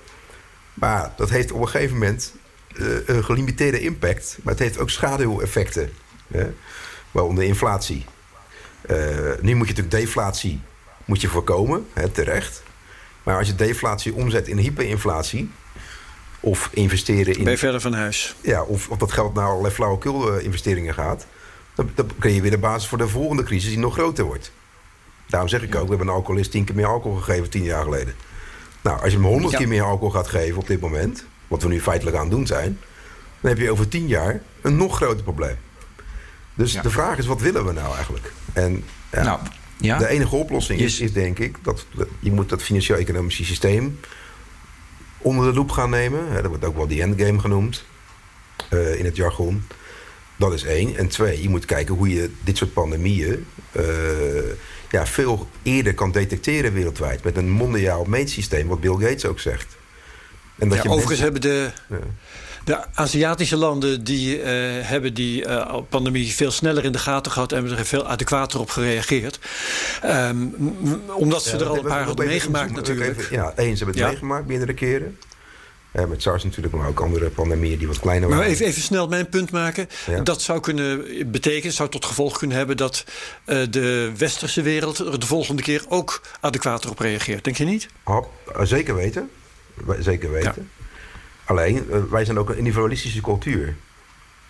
[0.74, 2.34] Maar dat heeft op een gegeven moment
[2.76, 4.38] uh, een gelimiteerde impact.
[4.44, 5.94] Maar het heeft ook schaduweffecten.
[6.28, 6.54] Hè?
[7.12, 8.06] Waaronder inflatie.
[8.90, 8.98] Uh,
[9.42, 10.62] nu moet je natuurlijk deflatie
[11.06, 12.64] moet je voorkomen, hè, terecht.
[13.24, 15.52] Maar als je deflatie omzet in hyperinflatie
[16.40, 17.44] of investeren in...
[17.44, 18.36] Ben je verder van huis?
[18.42, 21.26] Ja, of, of dat geld naar allerlei flauwekul investeringen gaat.
[21.76, 24.52] Dan, dan kun je weer de basis voor de volgende crisis die nog groter wordt.
[25.28, 27.84] Daarom zeg ik ook, we hebben een alcoholist tien keer meer alcohol gegeven tien jaar
[27.84, 28.16] geleden.
[28.82, 31.26] Nou, als je hem honderd keer meer alcohol gaat geven op dit moment...
[31.48, 32.80] wat we nu feitelijk aan het doen zijn...
[33.42, 35.58] dan heb je over tien jaar een nog groter probleem.
[36.54, 38.34] Dus de vraag is, wat willen we nou eigenlijk?
[38.54, 39.40] En ja, nou,
[39.78, 39.98] ja.
[39.98, 41.58] de enige oplossing is, is denk ik...
[41.62, 41.86] dat
[42.20, 44.00] je moet dat financieel-economische systeem
[45.18, 46.34] onder de loep gaan nemen.
[46.34, 47.84] Dat wordt ook wel die endgame genoemd
[48.70, 49.64] uh, in het jargon.
[50.36, 50.96] Dat is één.
[50.96, 53.84] En twee, je moet kijken hoe je dit soort pandemieën uh,
[54.94, 57.24] ja, veel eerder kan detecteren wereldwijd.
[57.24, 59.76] Met een mondiaal meetsysteem, wat Bill Gates ook zegt.
[60.58, 61.70] En dat ja, je overigens hebben de,
[62.64, 64.46] de Aziatische landen die uh,
[64.82, 68.60] hebben die uh, pandemie veel sneller in de gaten gehad en hebben er veel adequater
[68.60, 69.40] op gereageerd.
[70.06, 70.56] Um,
[71.14, 73.20] omdat ze er al een paar hadden meegemaakt natuurlijk.
[73.20, 75.18] Even, ja, eens hebben het meegemaakt meerdere keren.
[75.94, 78.44] Uh, met SARS natuurlijk, maar ook andere pandemieën die wat kleiner waren.
[78.44, 79.90] Maar even, even snel mijn punt maken.
[80.24, 83.04] Dat zou kunnen betekenen, zou tot gevolg kunnen hebben dat
[83.70, 87.44] de westerse wereld er de volgende keer ook adequater op reageert.
[87.44, 87.88] Denk je niet?
[88.64, 89.30] zeker weten.
[90.00, 90.70] Zeker weten.
[91.46, 93.76] Alleen, eh, wij zijn ook een individualistische cultuur.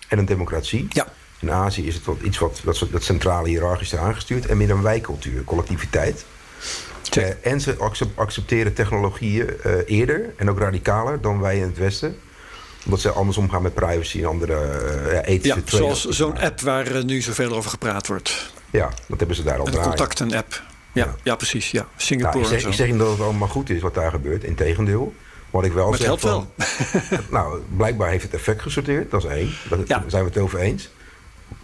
[0.08, 0.86] En een democratie.
[0.88, 1.06] Ja.
[1.38, 4.46] In Azië is het wat, iets wat dat, dat centrale hiërarchisch is aangestuurd.
[4.46, 6.24] En meer een wijkcultuur, collectiviteit.
[7.16, 7.76] Uh, en ze
[8.14, 12.16] accepteren technologieën uh, eerder en ook radicaler dan wij in het Westen.
[12.84, 17.04] Omdat ze anders omgaan met privacy en andere uh, ethische Ja, zoals zo'n app waar
[17.04, 18.52] nu zoveel over gepraat wordt.
[18.70, 20.62] Ja, dat hebben ze daar al Een contacten-app.
[20.92, 21.36] Ja, ja, ja.
[21.36, 21.70] precies.
[21.70, 21.86] Ja.
[21.96, 22.42] Singapore.
[22.42, 24.44] Nou, ik, zeg, ik zeg niet dat het allemaal goed is wat daar gebeurt.
[24.44, 25.14] Integendeel.
[25.50, 26.52] Wat ik wel maar het helpt wel.
[27.30, 29.10] nou, blijkbaar heeft het effect gesorteerd.
[29.10, 29.50] Dat is één.
[29.86, 30.90] Daar zijn we het over eens.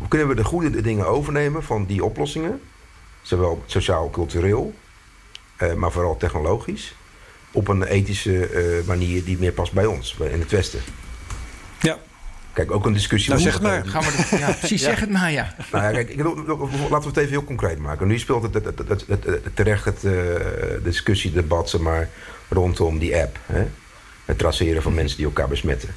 [0.09, 2.61] Kunnen we de goede dingen overnemen van die oplossingen?
[3.23, 4.90] Zowel sociaal, cultureel, eh,
[5.77, 6.95] maar vooral technologisch.
[7.53, 10.81] Op een ethische eh, manier die meer past bij ons, in het Westen.
[11.81, 11.99] Ja.
[12.53, 13.31] Kijk, ook een discussie...
[13.31, 13.87] Nou, zeg dat maar.
[13.87, 15.55] Gaan we ja, precies, zeg het maar, ja.
[15.73, 18.07] Nou ja, kijk, ik, laten we het even heel concreet maken.
[18.07, 20.13] Nu speelt het, het, het, het, het- het- terecht het eh,
[20.83, 22.09] discussie, debat, zeg maar,
[22.49, 23.39] rondom die app.
[23.47, 23.67] Hè?
[24.25, 25.89] Het traceren van mensen die elkaar besmetten.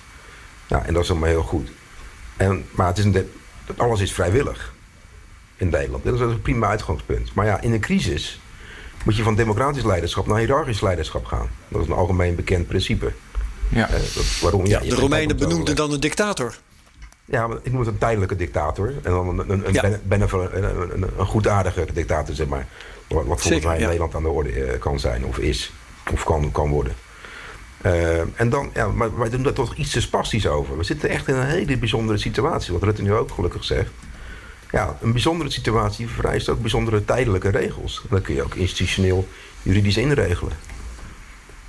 [0.68, 1.70] Nou, en dat is allemaal heel goed.
[2.38, 3.30] En, maar het is een de-
[3.78, 4.74] alles is vrijwillig
[5.56, 6.04] in Nederland.
[6.04, 7.34] Dat is een prima uitgangspunt.
[7.34, 8.40] Maar ja, in een crisis
[9.04, 11.48] moet je van democratisch leiderschap naar hiërarchisch leiderschap gaan.
[11.68, 13.12] Dat is een algemeen bekend principe.
[13.70, 13.88] ja.
[13.90, 16.56] Eh, dat, waarom, Ja, de Romeinen benoemden dan een dictator.
[17.26, 18.88] ja, maar ik noem het een tijdelijke dictator.
[19.04, 19.90] En dan een, een, een, Ja.
[20.04, 22.68] benevo- een, een, een goedaardige dictator, zeg maar.
[23.08, 23.86] Wat, wat volgens Zeker, mij in ja.
[23.88, 25.72] Nederland aan de orde eh, kan zijn, of is,
[26.14, 26.94] of kan, kan worden.
[27.82, 30.78] Eh, en dan, ja, maar wij doen daar toch iets te spastisch over.
[30.78, 33.90] We zitten echt in een hele bijzondere situatie, wat Rutte nu ook gelukkig zegt.
[34.74, 38.02] Ja, een bijzondere situatie vereist ook bijzondere tijdelijke regels.
[38.10, 39.28] Dat kun je ook institutioneel,
[39.62, 40.54] juridisch inregelen.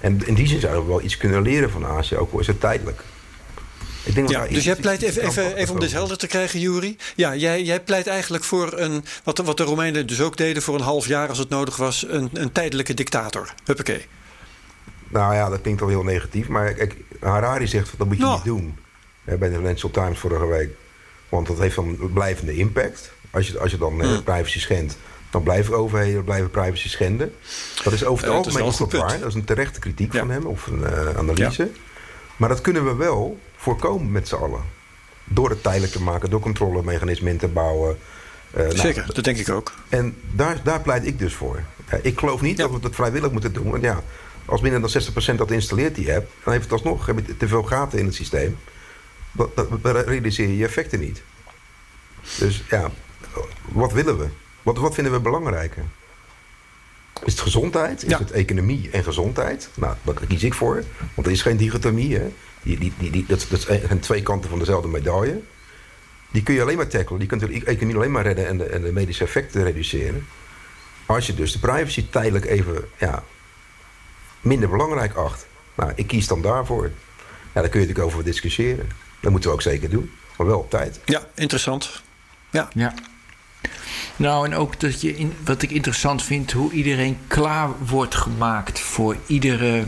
[0.01, 2.47] En in die zin zouden we wel iets kunnen leren van Azië, ook al is
[2.47, 3.01] het tijdelijk.
[4.03, 6.97] Ik denk Ja, dus jij pleit even, even, even om dit helder te krijgen, Jury.
[7.17, 10.63] Ja, jij, jij pleit eigenlijk voor een, wat, de- wat de Romeinen dus ook deden,
[10.63, 13.55] voor een half jaar als het nodig was, een, een tijdelijke dictator.
[13.65, 14.07] Huppakee.
[15.09, 16.49] Nou ja, dat klinkt al heel negatief.
[16.49, 18.35] Maar kijk, Harari zegt dat moet je Nou.
[18.35, 18.79] niet doen.
[19.25, 20.71] Bij de Financial Times vorige week.
[21.35, 23.13] Want dat heeft dan een blijvende impact.
[23.31, 24.23] Als je, als je dan eh, Hmm.
[24.23, 24.97] privacy schendt,
[25.31, 27.33] dan blijven overheden blijven privacy schenden.
[27.85, 29.19] Dat is over het dat is algemeen dat goed waar.
[29.19, 30.19] Dat is een terechte kritiek Ja.
[30.19, 31.71] van hem, of een eh, analyse.
[32.37, 34.61] Maar dat kunnen we wel voorkomen met z'n allen.
[35.25, 37.99] Door het tijdelijk te maken, door controlemechanismen in te bouwen.
[38.51, 39.73] Eh, nou, Zeker, dat denk ik ook.
[39.89, 41.61] en daar, daar pleit ik dus voor.
[42.03, 42.63] Ik geloof niet Ja.
[42.69, 43.71] dat we het vrijwillig moeten doen.
[43.71, 44.03] Want ja,
[44.45, 46.31] als minder dan 60% dat installeert die app...
[46.45, 47.09] dan heeft het alsnog
[47.39, 48.57] te veel gaten in het systeem.
[49.37, 49.51] Dat,
[50.07, 51.23] realiseer je je effecten niet.
[52.39, 52.91] Dus ja,
[53.63, 54.27] wat willen we?
[54.63, 55.85] Wat, wat vinden we belangrijker?
[57.25, 58.03] Is het gezondheid?
[58.03, 58.19] Is Ja.
[58.19, 59.69] het economie en gezondheid?
[59.75, 60.85] Nou, daar kies ik voor.
[61.15, 62.17] Want er is geen dichotomie.
[62.19, 62.33] Hè?
[62.63, 65.41] Die, die, die, die, dat, dat zijn twee kanten van dezelfde medaille.
[66.31, 67.19] Die kun je alleen maar tackelen.
[67.19, 70.27] Die kunt de economie alleen maar redden en de, en de medische effecten reduceren.
[71.07, 73.25] Als je dus de privacy tijdelijk even ja,
[74.41, 75.47] minder belangrijk acht.
[75.75, 76.85] Nou, ik kies dan daarvoor.
[77.53, 78.89] Ja, daar kun je natuurlijk over discussiëren.
[79.25, 80.11] Dat moeten we ook zeker doen.
[80.37, 81.01] Maar wel op tijd.
[81.05, 82.03] Ja, interessant.
[82.51, 82.95] Ja, Ja.
[84.17, 88.81] Nou, en ook dat je, in, wat ik interessant vind, hoe iedereen klaar wordt gemaakt
[88.81, 89.85] voor iedere,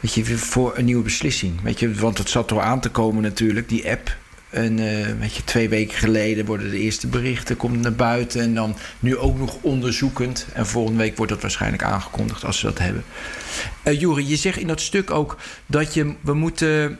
[0.00, 1.62] weet je, voor een nieuwe beslissing.
[1.62, 4.16] Weet je, want het zat er aan te komen natuurlijk, die app.
[4.50, 8.40] En eh, weet je, twee weken geleden worden de eerste berichten, komt naar buiten.
[8.40, 10.46] En dan nu ook nog onderzoekend.
[10.52, 13.04] En volgende week wordt dat waarschijnlijk aangekondigd als ze dat hebben.
[13.82, 15.36] Eh Juri, je zegt in dat stuk ook
[15.66, 16.98] dat je, we moeten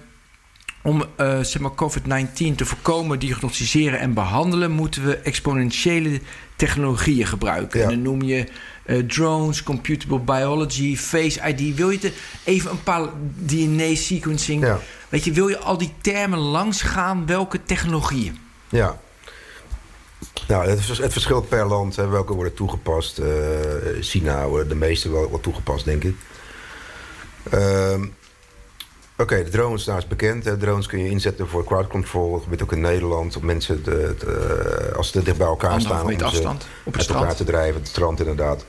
[0.85, 6.20] om eh, zeg maar COVID-19 te voorkomen, diagnosticeren en behandelen, moeten we exponentiële
[6.57, 7.80] technologieën gebruiken.
[7.80, 7.85] Ja.
[7.85, 8.47] En dan noem je
[8.85, 11.76] eh, drones, computable biology, face ID.
[11.76, 12.12] Wil je te,
[12.45, 14.64] even een paar DNA-sequencing?
[14.64, 14.78] Ja.
[15.09, 17.26] Weet je, wil je al die termen langsgaan?
[17.26, 18.39] Welke technologieën?
[18.68, 18.99] Ja.
[20.49, 21.97] Nou, het, het verschilt per land.
[21.97, 23.18] Hè, welke worden toegepast.
[23.18, 23.26] Eh,
[24.01, 26.16] China worden de meeste wel, wel toegepast, denk ik.
[27.51, 28.05] Ehm,
[29.19, 30.45] Oké, de drones, daar is bekend.
[30.45, 30.57] Hè.
[30.57, 32.33] Drones kun je inzetten voor crowd control.
[32.33, 33.37] Dat gebeurt ook in Nederland.
[33.37, 36.03] Om mensen, te, te- als ze dicht bij elkaar staan...
[36.03, 37.37] om ze afstand op het uit elkaar strand.
[37.37, 37.81] te drijven.
[37.81, 38.65] Het strand inderdaad.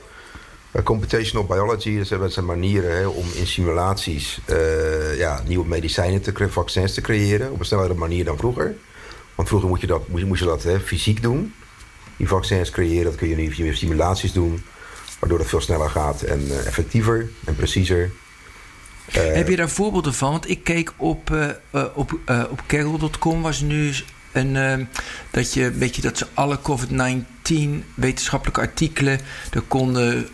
[0.70, 6.22] Eh, computational biology, dus dat zijn manieren hè, om in simulaties eh, ja, nieuwe medicijnen,
[6.22, 7.52] te, vaccins te creëren.
[7.52, 8.74] Op een snellere manier dan vroeger.
[9.34, 11.54] Want vroeger moet je dat, moest je, moest je dat hè, fysiek doen.
[12.16, 14.64] Die vaccins creëren, dat kun je nu via simulaties doen.
[15.18, 18.10] Waardoor het veel sneller gaat en eh, effectiever en preciezer.
[19.12, 20.30] Eh, Heb je daar voorbeelden van?
[20.30, 22.18] Want ik keek op, eh eh, op,
[22.50, 22.62] op
[23.42, 23.92] was nu
[24.32, 24.86] een, eh,
[25.30, 30.28] dat je weet je dat ze alle COVID-19 wetenschappelijke artikelen, daar konden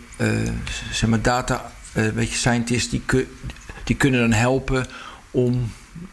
[0.91, 3.03] zeg maar data, weet scientists die,
[3.83, 4.85] die kunnen dan helpen
[5.31, 5.71] om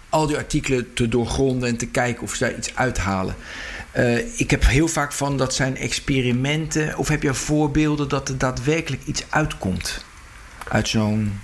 [0.09, 3.35] al die artikelen te doorgronden en te kijken of ze daar iets uithalen.
[4.37, 6.99] Ik heb heel vaak van dat zijn experimenten.
[6.99, 10.05] Of heb je voorbeelden dat er daadwerkelijk iets uitkomt
[10.69, 11.41] uit zo'n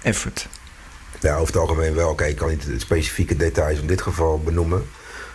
[0.00, 0.48] groepseffort?
[1.20, 2.14] Ja, over het algemeen wel.
[2.14, 4.86] Kijk, ik kan niet de specifieke details in dit geval benoemen.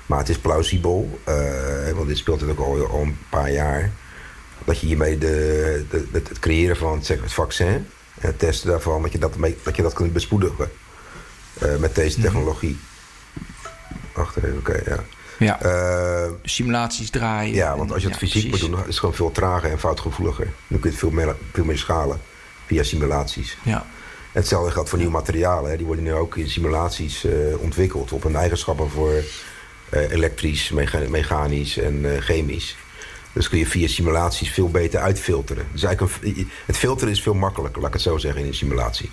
[0.05, 1.19] Maar het is plausibel.
[1.23, 3.91] eh, want dit speelt natuurlijk al, al een paar jaar.
[4.65, 7.67] Dat je hiermee de, de, het het creëren van het, zeg, het vaccin...
[7.67, 10.71] en het testen daarvan, dat je dat, mee, dat, je dat kunt bespoedigen.
[11.59, 12.79] eh, met deze technologie.
[14.13, 15.03] Wacht even, oké, ja.
[15.39, 17.53] Ja, Eh, simulaties draaien.
[17.55, 19.79] ja, want als je het Ja, fysiek moet doen, is het gewoon veel trager en
[19.79, 20.45] foutgevoeliger.
[20.45, 22.21] Dan kun je het veel meer, veel meer schalen
[22.65, 23.57] via simulaties.
[23.63, 23.85] Ja.
[24.33, 25.71] Hetzelfde geldt voor nieuwe materialen.
[25.71, 25.77] Hè.
[25.77, 29.23] Die worden nu ook in simulaties eh, ontwikkeld op hun eigenschappen voor
[29.89, 32.75] eh, elektrisch, mecha- mechanisch en eh, chemisch.
[33.33, 35.67] Dus kun je via simulaties veel beter uitfilteren.
[35.71, 38.53] Dus eigenlijk een, het filteren is veel makkelijker, laat ik het zo zeggen, in een
[38.53, 39.11] simulatie.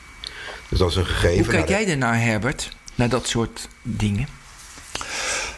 [0.68, 1.44] Dus dat is een gegeven.
[1.44, 2.70] Hoe kijk jij ernaar, Herbert?
[3.00, 4.28] naar dat soort dingen?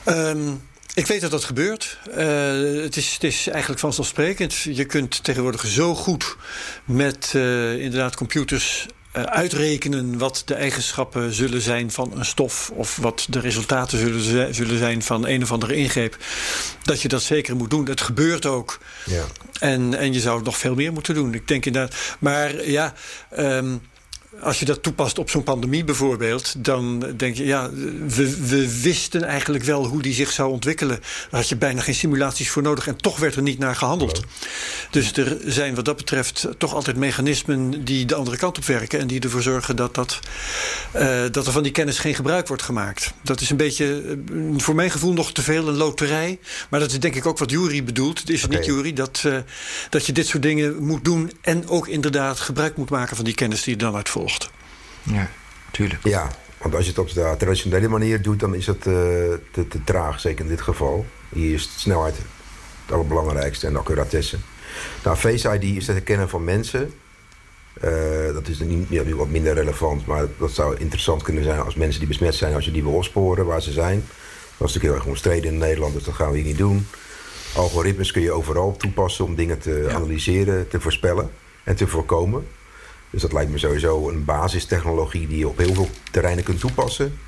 [0.07, 0.63] Um,
[0.95, 1.99] ik weet dat dat gebeurt.
[2.09, 4.55] Uh, het, is, het is eigenlijk vanzelfsprekend.
[4.55, 6.37] Je kunt tegenwoordig zo goed
[6.85, 13.27] met uh, inderdaad computers uitrekenen wat de eigenschappen zullen zijn van een stof of wat
[13.29, 16.17] de resultaten zullen, zullen zijn van een of andere ingreep.
[16.83, 17.89] Dat je dat zeker moet doen.
[17.89, 18.79] Het gebeurt ook.
[19.07, 19.25] Ja.
[19.59, 21.35] En, en je zou nog veel meer moeten doen.
[21.35, 21.97] Ik denk inderdaad.
[22.19, 22.95] Maar ja.
[23.39, 23.83] Um,
[24.43, 27.71] als je dat toepast op zo'n pandemie bijvoorbeeld, dan denk je, ja,
[28.07, 31.01] we, we, wisten eigenlijk wel hoe die zich zou ontwikkelen.
[31.31, 34.21] Daar had je bijna geen simulaties voor nodig en toch werd er niet naar gehandeld.
[34.91, 38.99] Dus er zijn wat dat betreft toch altijd mechanismen die de andere kant op werken
[38.99, 40.19] en die ervoor zorgen dat, dat,
[40.97, 43.13] uh, dat er van die kennis geen gebruik wordt gemaakt.
[43.23, 46.39] Dat is een beetje, uh, voor mijn gevoel, nog te veel een loterij.
[46.69, 48.19] Maar dat is denk ik ook wat Jury bedoelt.
[48.19, 48.57] Het is okay.
[48.57, 49.37] niet Jury dat, uh,
[49.91, 53.35] dat je dit soort dingen moet doen en ook inderdaad gebruik moet maken van die
[53.35, 54.32] kennis die je dan uit volgt.
[55.03, 55.31] Ja,
[55.71, 56.05] tuurlijk.
[56.05, 59.69] Ja, want als je het op de traditionele manier doet, dan is het uh, te,
[59.69, 61.07] te, traag, zeker in dit geval.
[61.29, 62.17] Hier is de snelheid
[62.83, 64.37] het allerbelangrijkste en accuratesse.
[65.05, 66.93] Nou, Face ID is het herkennen van mensen.
[67.85, 71.75] Uh, dat is niet, ja, wat minder relevant, maar dat zou interessant kunnen zijn als
[71.75, 74.05] mensen die besmet zijn, als je die wil opsporen waar ze zijn.
[74.57, 76.87] Dat is natuurlijk heel erg omstreden in Nederland, dus dat gaan we hier niet doen.
[77.55, 79.95] Algoritmes kun je overal toepassen om dingen te ja.
[79.95, 81.31] analyseren, te voorspellen
[81.65, 82.47] en te voorkomen.
[83.13, 87.19] Dus dat lijkt me sowieso een basistechnologie die je op heel veel terreinen kunt toepassen.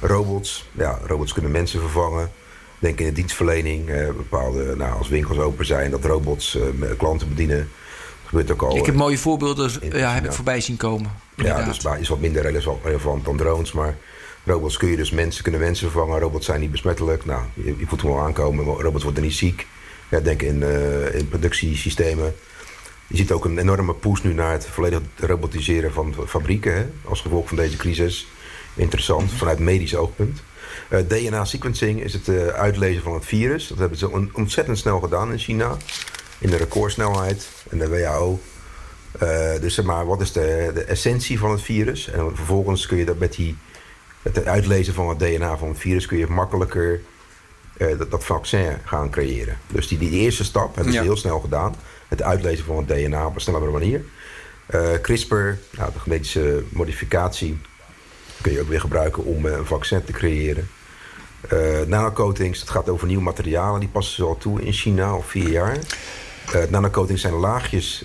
[0.00, 2.30] Robots, ja, robots kunnen mensen vervangen.
[2.78, 6.62] Denk in de dienstverlening, eh, bepaalde, nou, als winkels open zijn, dat robots eh,
[6.98, 7.58] klanten bedienen.
[7.58, 8.76] Dat gebeurt ook al.
[8.76, 11.10] Ik heb mooie voorbeelden, ja, heb ik voorbij zien komen.
[11.36, 13.96] Ja, dus is wat minder relevant dan drones, maar
[14.44, 16.20] robots kun je dus mensen, kunnen mensen vervangen.
[16.20, 17.24] Robots zijn niet besmettelijk.
[17.24, 19.66] Nou, je, je voelt hem wel aankomen, robots worden niet ziek.
[20.08, 22.34] Ja, denk in, uh, in productiesystemen.
[23.06, 26.74] Je ziet ook een enorme push nu naar het volledig robotiseren van fabrieken.
[26.74, 28.26] Hè, als gevolg van deze crisis.
[28.74, 30.42] Interessant, vanuit medisch oogpunt.
[30.88, 33.68] Eh, DNA-sequencing is het uh, uitlezen van het virus.
[33.68, 35.76] Dat hebben ze on ontzettend snel gedaan in China.
[36.38, 38.40] In de recordsnelheid en de WHO.
[39.22, 42.10] Uh, dus zeg maar, wat is de, de, essentie van het virus?
[42.10, 43.56] En vervolgens kun je dat met die,
[44.22, 46.06] het uitlezen van het DNA van het virus...
[46.06, 47.00] kun je makkelijker
[47.78, 49.58] dat, dat, vaccin gaan creëren.
[49.72, 51.04] Dus die, die eerste stap hebben ze ja.
[51.04, 51.74] heel snel gedaan
[52.08, 54.04] het uitlezen van het DNA op een snellere manier.
[54.74, 55.34] Uh, CRISPR,
[55.70, 57.58] nou, de genetische modificatie,
[58.40, 60.68] kun je ook weer gebruiken om uh, een vaccin te creëren.
[61.86, 65.48] Nanocoatings, het gaat over nieuwe materialen, die passen ze al toe in China al vier
[65.48, 65.78] jaar.
[66.68, 68.04] nanocoatings zijn laagjes,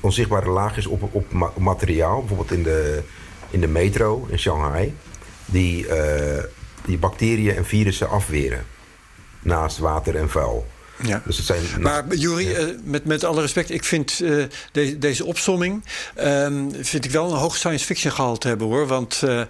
[0.00, 3.02] onzichtbare laagjes op, op, ma materiaal, bijvoorbeeld in de,
[3.50, 4.94] in de metro in Shanghai,
[5.44, 5.86] die,
[6.86, 8.66] die bacteriën en virussen afweren
[9.42, 10.66] naast water en vuil.
[11.02, 11.22] Ja.
[11.24, 12.58] Dus het zijn, maar Jury, ja.
[12.58, 15.84] uh, met, met alle respect, ik vind uh, de, deze opsomming
[16.20, 18.86] um, vind ik wel een hoog science fiction gehalte hebben hoor.
[18.86, 19.40] Want uh,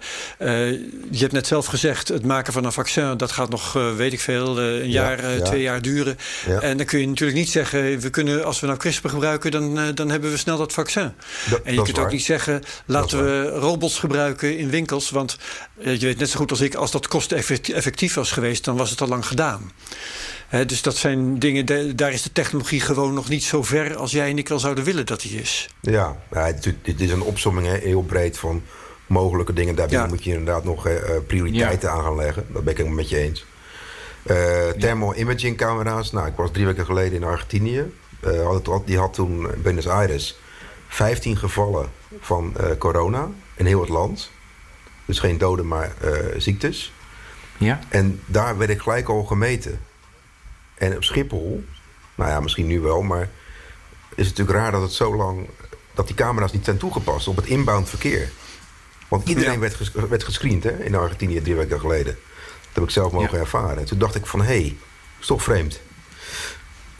[1.11, 4.19] je hebt net zelf gezegd, het maken van een vaccin, dat gaat nog, weet ik
[4.19, 6.17] veel, een jaar, ja, twee jaar duren.
[6.61, 9.95] En dan kun je natuurlijk niet zeggen, we kunnen, als we nou CRISPR gebruiken, dan,
[9.95, 11.13] dan hebben we snel dat vaccin.
[11.49, 15.09] Dat, en je kunt ook niet zeggen, laten we robots gebruiken in winkels.
[15.09, 15.37] Want
[15.79, 19.01] je weet net zo goed als ik, als dat kosteneffectief was geweest, dan was het
[19.01, 19.71] al lang gedaan.
[20.47, 23.95] He, dus dat zijn dingen, de, daar is de technologie gewoon nog niet zo ver
[23.95, 25.69] als jij en ik wel zouden willen dat die is.
[25.81, 28.63] Ja, ja dit is een opsomming hè, heel breed van
[29.07, 29.75] mogelijke dingen.
[29.75, 30.05] Daarbij ja.
[30.05, 30.93] moet je inderdaad nog uh,
[31.27, 31.95] prioriteiten ja.
[31.95, 32.45] aan gaan leggen.
[32.53, 33.45] Dat ben ik het met je eens.
[34.25, 34.35] Uh,
[34.79, 36.11] thermal imaging camera's.
[36.11, 37.91] Nou, ik was drie weken geleden in Argentinië.
[38.25, 40.39] Uh, had het, die had toen in Buenos Aires
[40.87, 41.89] 15 gevallen
[42.19, 44.31] van corona in heel het land.
[45.05, 45.93] Dus geen doden, maar
[46.37, 46.93] ziektes.
[47.57, 47.79] Ja.
[47.89, 49.79] En daar werd ik gelijk al gemeten.
[50.77, 51.63] En op Schiphol,
[52.15, 53.29] nou ja, misschien nu wel, maar
[54.15, 55.49] is het natuurlijk raar dat het zo lang.
[55.93, 58.29] dat die camera's niet zijn toegepast op het inbound verkeer.
[59.07, 59.59] Want iedereen ja.
[59.59, 62.17] werd, ges, werd gescreend hè, in Argentinië drie weken geleden.
[62.61, 63.39] Dat heb ik zelf mogen ja.
[63.39, 63.85] ervaren.
[63.85, 64.77] Toen dacht ik van hé, hey,
[65.19, 65.79] is toch vreemd.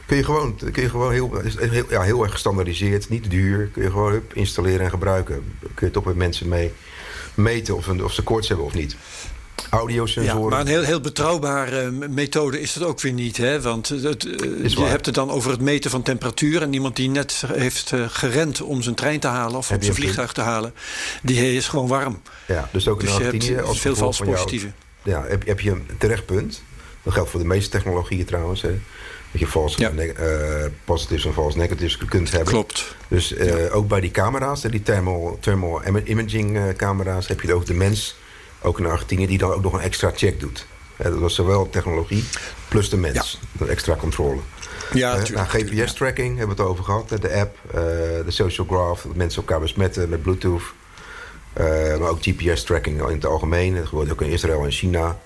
[0.05, 3.67] Kun je gewoon, kun je gewoon heel, heel, ja, heel erg gestandardiseerd, niet duur.
[3.67, 5.53] Kun je gewoon hup, installeren en gebruiken.
[5.73, 6.73] Kun je toch met mensen mee
[7.33, 8.95] meten of, of ze koorts hebben of niet.
[9.69, 10.41] Audiosensoren.
[10.41, 13.37] Ja, maar een heel, heel betrouwbare methode is dat ook weer niet.
[13.37, 13.61] Hè?
[13.61, 14.23] Want het,
[14.63, 16.61] je hebt het dan over het meten van temperatuur.
[16.61, 20.41] En iemand die net heeft gerend om zijn trein te halen of zijn vliegtuig te
[20.41, 20.73] halen,
[21.21, 22.21] die is gewoon warm.
[22.45, 24.71] Ja, dus ook in dus je hebt als veel vals positieve.
[25.03, 26.61] Ja, heb, heb je een terecht punt.
[27.03, 28.61] Dat geldt voor de meeste technologieën trouwens.
[28.61, 28.79] Hè?
[29.31, 29.91] Dat je false ja.
[29.91, 32.53] uh, positives en false negatives kunt hebben.
[32.53, 32.95] Klopt.
[33.07, 33.69] Dus uh, ja.
[33.69, 38.15] ook bij die camera's, die thermal, thermal imaging camera's, heb je ook de mens
[38.61, 40.65] ook in Argentinië, die dan ook nog een extra check doet.
[40.97, 42.23] dat was zowel technologie
[42.67, 43.39] plus de mens.
[43.41, 43.65] Ja.
[43.65, 44.39] De extra controle.
[44.93, 47.09] Ja, uh, nou, GPS-tracking hebben we het over gehad.
[47.09, 50.61] De app, uh, de social graph, dat mensen elkaar besmetten met Bluetooth.
[51.99, 53.75] maar ook GPS-tracking in het algemeen.
[53.75, 55.17] Dat gebeurt ook in Israël en China.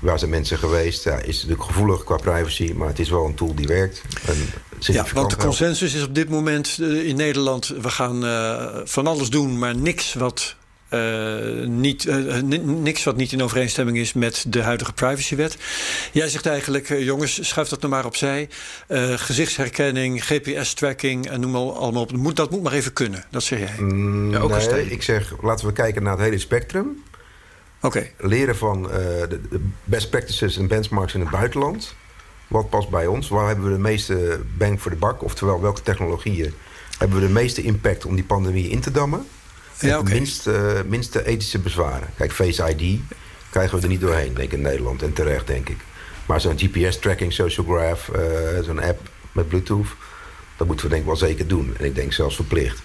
[0.00, 1.04] Waar zijn mensen geweest?
[1.04, 4.02] Ja, is natuurlijk gevoelig qua privacy, maar het is wel een tool die werkt.
[4.78, 8.20] ja, want de consensus is op dit moment in Nederland: we gaan
[8.88, 10.56] van alles doen, maar niks wat
[10.92, 15.56] uh, niet, uh, niks wat niet in overeenstemming is met de huidige privacywet.
[16.12, 18.48] Jij zegt eigenlijk, uh, jongens, schuif dat nou maar opzij.
[19.16, 22.12] gezichtsherkenning, GPS-tracking en noem maar allemaal op.
[22.12, 23.74] Moet, dat moet maar even kunnen, dat zeg jij.
[23.78, 27.02] Mm, ja, ook nee, ik zeg, laten we kijken naar het hele spectrum.
[27.80, 28.10] Oké.
[28.18, 31.94] Leren van de, de best practices en benchmarks in het buitenland.
[32.52, 33.28] Wat past bij ons?
[33.28, 35.22] Waar hebben we de meeste bang voor de bak?
[35.22, 36.54] Oftewel, welke technologieën
[36.98, 39.26] hebben we de meeste impact om die pandemie in te dammen?
[39.82, 40.14] Ja, okay.
[40.14, 42.08] minst, uh, minste ethische bezwaren.
[42.16, 43.00] Kijk, Face ID
[43.50, 45.02] krijgen we er niet doorheen, denk ik, in Nederland.
[45.02, 45.78] En terecht, denk ik.
[46.26, 49.00] Maar zo'n GPS-tracking, Social Graph, uh, zo'n app
[49.32, 49.86] met Bluetooth...
[50.56, 51.74] dat moeten we denk ik wel zeker doen.
[51.78, 52.82] En ik denk zelfs verplicht.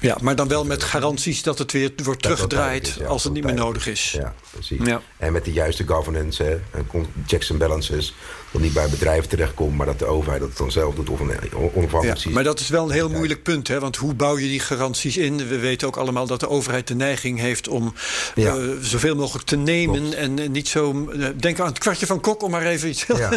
[0.00, 3.54] Ja, maar dan wel met garanties dat het weer wordt teruggedraaid als het niet meer
[3.54, 4.12] nodig is.
[4.12, 4.86] Ja, precies.
[4.86, 5.02] Ja.
[5.16, 8.14] En met de juiste governance, hè, en checks en balances.
[8.50, 11.30] Dat niet bij bedrijven terechtkomt, maar dat de overheid dat dan zelf doet of een
[11.74, 13.80] onafhankelijk ja, Maar dat is wel een heel moeilijk punt, hè?
[13.80, 15.48] want hoe bouw je die garanties in?
[15.48, 17.94] We weten ook allemaal dat de overheid de neiging heeft om
[18.34, 18.56] ja.
[18.56, 21.08] uh, zoveel mogelijk te nemen en niet zo.
[21.12, 23.30] Uh, denk aan het kwartje van Kok, om maar even iets ja.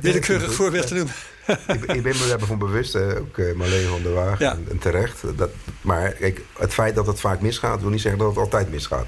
[0.00, 1.12] willekeurig voorbeeld te noemen
[1.46, 5.22] ik, ik, ben me daarvan bewust, hè, ook uh, Marleen van der Waag en, terecht.
[5.36, 8.70] Dat, maar kijk, het feit dat het vaak misgaat, wil niet zeggen dat het altijd
[8.70, 9.06] misgaat.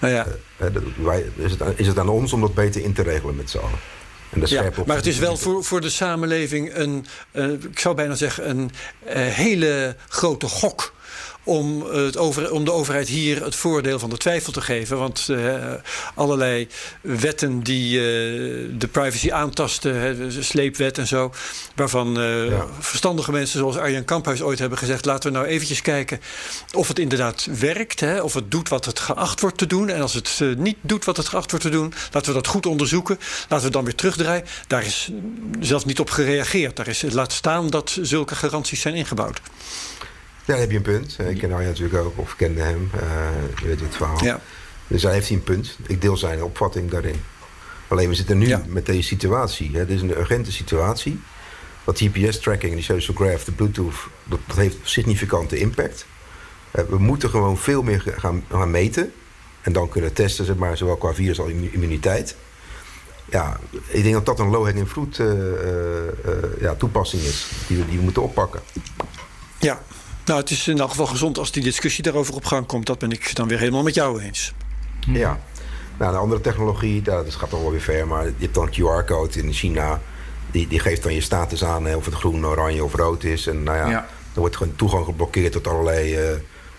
[0.00, 0.26] Nou ja.
[0.60, 3.50] Uh, wij, is, het, is het aan ons om dat beter in te regelen met
[3.50, 3.78] z'n allen.
[4.44, 8.50] Ja, maar het is wel voor, voor de samenleving een, uh, ik zou bijna zeggen,
[8.50, 8.70] een
[9.14, 10.94] hele grote gok
[11.46, 14.98] om, het over, om de overheid hier het voordeel van de twijfel te geven.
[14.98, 15.72] Want uh,
[16.14, 16.68] allerlei
[17.00, 18.02] wetten die uh,
[18.78, 21.32] de privacy aantasten, de sleepwet en zo,
[21.74, 22.66] waarvan ja.
[22.78, 26.20] verstandige mensen zoals Arjan Kamphuis ooit hebben gezegd: laten we nou eventjes kijken
[26.72, 29.88] of het inderdaad werkt, hè, of het doet wat het geacht wordt te doen.
[29.88, 32.66] En als het niet doet wat het geacht wordt te doen, laten we dat goed
[32.66, 33.18] onderzoeken.
[33.48, 34.44] Laten we dan weer terugdraaien.
[34.66, 35.10] Daar is
[35.60, 36.76] zelfs niet op gereageerd.
[36.76, 39.40] Daar is, laat staan dat zulke garanties zijn ingebouwd.
[40.46, 41.18] Ja, dan heb je een punt.
[41.18, 42.90] Ik ken Arjan natuurlijk ook, of kende hem.
[42.94, 43.00] Uh,
[43.60, 44.24] je weet het verhaal.
[44.24, 44.40] Ja.
[44.86, 45.76] Dus hij heeft hij een punt.
[45.86, 47.20] Ik deel zijn opvatting daarin.
[47.88, 49.70] Alleen we zitten nu met deze situatie.
[49.72, 49.86] Hè.
[49.86, 51.20] Dit is een urgente situatie.
[51.84, 53.94] Dat GPS-tracking, die social graph, de Bluetooth...
[54.24, 56.06] dat, dat heeft significante impact.
[56.74, 59.12] Uh, we moeten gewoon veel meer gaan, gaan meten.
[59.60, 62.36] En dan kunnen testen, zeg maar, zowel qua virus als immuniteit.
[63.30, 65.28] Ja, ik denk dat dat een low-hanging fruit uh,
[66.60, 67.46] ja, toepassing is.
[67.66, 68.60] Die we, die we moeten oppakken.
[69.58, 69.82] Ja,
[70.26, 72.86] nou, het is in elk geval gezond als die discussie daarover op gang komt.
[72.86, 74.52] Dat ben ik dan weer helemaal met jou eens.
[75.06, 75.40] Ja.
[75.98, 79.38] Nou, een andere technologie, dat gaat dan wel weer ver, maar je hebt dan QR-code
[79.38, 80.00] in China.
[80.50, 83.46] Die, die geeft dan je status aan, of het groen, oranje of rood is.
[83.46, 86.36] En nou ja, dan wordt gewoon toegang geblokkeerd tot allerlei uh,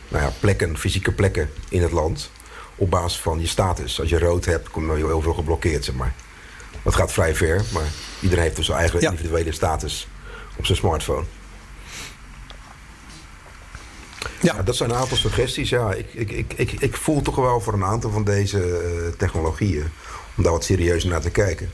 [0.08, 2.32] nou ja, plekken, fysieke plekken in het land.
[2.76, 4.00] Op basis van je status.
[4.00, 6.14] Als je rood hebt, kom je heel veel geblokkeerd, zeg maar.
[6.84, 7.88] Dat gaat vrij ver, maar
[8.22, 10.08] iedereen heeft dus zijn eigen individuele status
[10.58, 11.24] op zijn smartphone.
[14.42, 14.64] Ja.
[14.64, 15.70] dat zijn een aantal suggesties.
[15.70, 19.18] Ja, ik, ik, ik, ik, ik voel toch wel voor een aantal van deze uh,
[19.18, 19.86] technologieën
[20.38, 21.70] om daar wat serieuzer naar te kijken.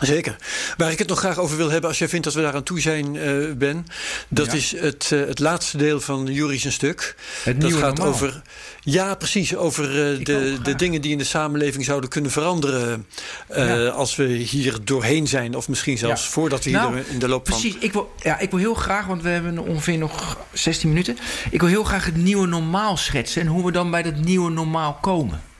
[0.00, 0.36] Zeker.
[0.76, 2.62] Waar ik het nog graag over wil hebben, als jij vindt dat we daar aan
[2.62, 3.86] toe zijn, uh, Ben.
[4.28, 7.16] Dat is het, uh, het laatste deel van Juris' stuk.
[7.42, 8.06] Het dat gaat normaal.
[8.14, 8.42] over.
[8.80, 9.56] Ja, precies.
[9.56, 13.06] Over uh, de, de dingen die in de samenleving zouden kunnen veranderen.
[13.48, 13.86] Ja.
[13.88, 15.56] Als we hier doorheen zijn.
[15.56, 16.30] Of misschien zelfs ja.
[16.30, 17.60] voordat we hier nou, in de loop van.
[17.60, 17.80] Precies.
[17.80, 21.16] Ik wil, ja, ik wil heel graag, want we hebben ongeveer nog 16 minuten.
[21.50, 23.42] Ik wil heel graag het nieuwe normaal schetsen.
[23.42, 25.52] En hoe we dan bij dat nieuwe normaal komen.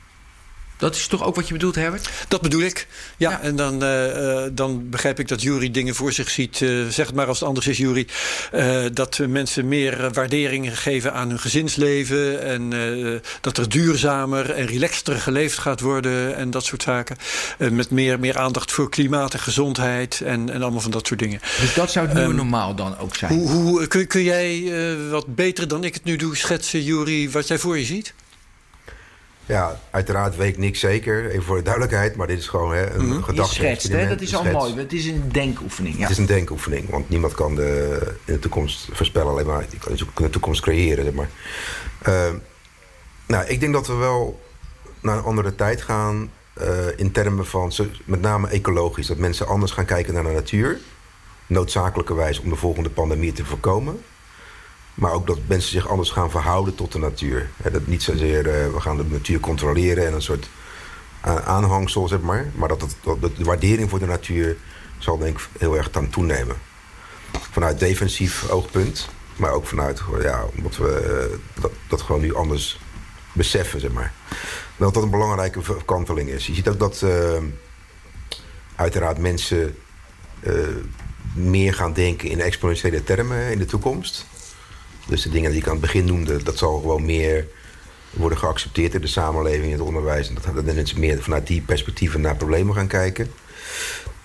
[0.76, 2.10] Dat is toch ook wat je bedoelt, Herbert?
[2.28, 2.86] Dat bedoel ik.
[3.16, 6.60] Ja, en dan, uh, dan begrijp ik dat Jury dingen voor zich ziet.
[6.60, 8.06] Uh, zeg het maar als het anders is, Jury.
[8.54, 12.42] Uh, dat mensen meer waardering geven aan hun gezinsleven.
[12.42, 12.72] En
[13.40, 16.36] dat er duurzamer en relaxter geleefd gaat worden.
[16.36, 17.16] En dat soort zaken.
[17.58, 20.20] met meer, meer aandacht voor klimaat en gezondheid.
[20.24, 21.40] En, en allemaal van dat soort dingen.
[21.60, 23.32] Dus dat zou het nieuwe um, normaal dan ook zijn?
[23.32, 24.72] Hoe, hoe, kun, kun jij
[25.10, 28.14] wat beter dan ik het nu doe schetsen, Jury, wat jij voor je ziet?
[29.46, 32.90] Ja, uiteraard weet ik niks zeker, even voor de duidelijkheid, maar dit is gewoon hè,
[32.90, 33.22] een mm -hmm.
[33.22, 34.06] gedachte.
[34.08, 34.74] Dat is al mooi.
[34.76, 35.94] Het is een denkoefening.
[35.94, 36.00] Ja.
[36.00, 39.78] Het is een denkoefening, want niemand kan de, in de toekomst voorspellen, alleen maar die
[40.14, 41.04] kan de toekomst creëren.
[41.04, 41.28] Zeg maar.
[42.08, 42.34] Uh,
[43.26, 44.40] nou, ik denk dat we wel
[45.00, 46.30] naar een andere tijd gaan
[46.60, 46.66] uh,
[46.96, 47.72] in termen van,
[48.04, 50.80] met name ecologisch, dat mensen anders gaan kijken naar de natuur,
[51.46, 54.00] noodzakelijkerwijs om de volgende pandemie te voorkomen.
[54.94, 57.50] Maar ook dat mensen zich anders gaan verhouden tot de natuur.
[57.72, 60.48] dat niet zozeer uh, we gaan de natuur controleren en een soort
[61.44, 62.50] aanhangsel, zeg maar.
[62.54, 64.56] Maar dat, dat de waardering voor de natuur
[64.98, 66.56] zal denk ik heel erg aan toenemen.
[67.50, 72.80] Vanuit defensief oogpunt Maar ook vanuit, ja, omdat we dat, dat gewoon nu anders
[73.32, 74.12] beseffen, zeg maar.
[74.76, 76.46] Dat dat een belangrijke kanteling is.
[76.46, 77.04] Je ziet ook dat
[78.76, 79.76] uiteraard mensen
[81.34, 84.26] meer gaan denken in exponentiële termen in de toekomst.
[85.06, 87.46] Dus de dingen die ik aan het begin noemde, dat zal gewoon meer
[88.10, 90.28] worden geaccepteerd in de samenleving, in het onderwijs.
[90.28, 93.30] En dat, dat mensen meer vanuit die perspectieven naar problemen gaan kijken.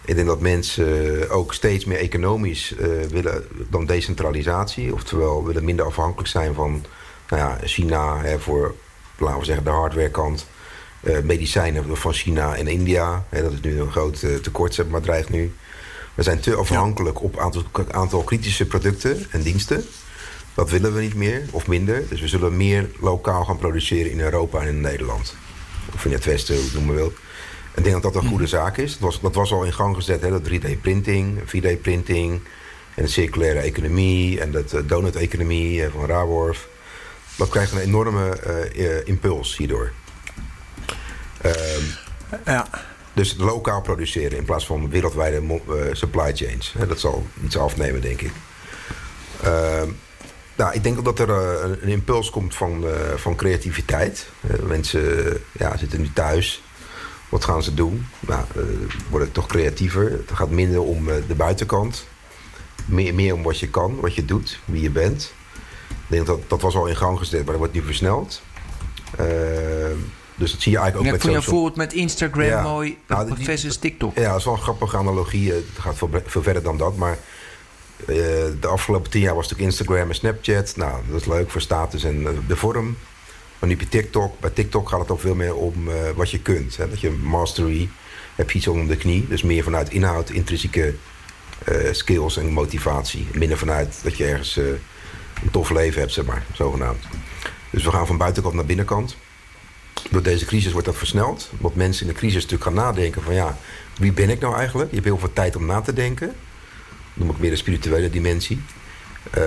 [0.05, 4.93] Ik denk dat mensen ook steeds meer economisch uh, willen dan decentralisatie.
[4.93, 6.86] Oftewel willen minder afhankelijk zijn van
[7.30, 8.75] nou ja, China hè, voor,
[9.17, 10.47] laten we zeggen, de hardwarekant.
[11.03, 13.25] Uh, medicijnen van China en India.
[13.30, 15.53] Hè, dat is nu een groot uh, tekort, zeg maar, dreigt nu.
[16.13, 19.86] We zijn te afhankelijk op een aantal, aantal kritische producten en diensten.
[20.60, 22.07] Dat willen we niet meer, of minder.
[22.10, 25.36] Dus we zullen meer lokaal gaan produceren in Europa en in Nederland.
[25.93, 27.14] Of in het Westen, hoe het noemen wil.
[27.76, 28.91] Ik denk dat dat een goede zaak is.
[28.91, 32.39] Dat was, dat was al in gang gezet, hè, dat 3D-printing, 4D-printing...
[32.95, 36.68] en de circulaire economie en de donut-economie van Raworf.
[37.36, 38.39] Dat krijgt een enorme
[38.76, 39.91] uh, impuls hierdoor.
[41.45, 41.51] Uh,
[42.45, 42.68] ja.
[43.14, 46.74] Dus lokaal produceren in plaats van wereldwijde supply chains.
[46.88, 48.32] dat zal iets afnemen, denk ik.
[49.43, 49.82] Uh,
[50.60, 54.28] nou, ik denk dat er uh, een impuls komt van, uh, van creativiteit.
[54.64, 55.01] mensen
[55.51, 56.64] ja, zitten nu thuis.
[57.30, 58.05] Wat gaan ze doen?
[58.20, 58.45] Nou,
[59.10, 60.12] worden toch creatiever.
[60.12, 62.05] Het gaat minder om de buitenkant.
[62.86, 65.34] Meer, meer om wat je kan, wat je doet, wie je bent.
[65.89, 68.41] Ik denk dat dat was al in gang gezet, maar dat wordt nu versneld.
[70.36, 71.41] Dus dat zie je eigenlijk ook ja, met social...
[71.41, 72.62] bijvoorbeeld met Instagram ja.
[72.62, 74.16] mooi, nou, versus TikTok.
[74.16, 75.51] Ja, dat is wel een grappige analogie.
[75.51, 76.95] Het gaat veel, veel verder dan dat.
[76.95, 77.18] Maar
[78.00, 78.16] uh,
[78.60, 80.76] de afgelopen tien jaar was natuurlijk Instagram en Snapchat.
[80.76, 82.97] Nou, dat is leuk voor status en uh, de vorm.
[83.60, 86.39] Maar nu bij TikTok, bij TikTok gaat het ook veel meer om uh, wat je
[86.39, 86.78] kunt.
[86.78, 86.89] Hè?
[86.89, 87.89] Dat je mastery,
[88.36, 89.28] heb je iets onder de knie.
[89.28, 90.95] Dus meer vanuit inhoud, intrinsieke
[91.91, 93.28] skills en motivatie.
[93.34, 97.04] Minder vanuit dat je ergens een tof leven hebt, zeg maar, zogenaamd.
[97.70, 99.16] Dus we gaan van buitenkant naar binnenkant
[100.10, 101.50] door deze crisis wordt dat versneld.
[101.58, 103.58] Omdat mensen in de crisis natuurlijk gaan nadenken van ja,
[103.97, 104.89] wie ben ik nou eigenlijk?
[104.89, 106.36] Je hebt heel veel tijd om na te denken.
[107.20, 108.61] Noem ik meer de spirituele dimensie.
[109.38, 109.43] Uh,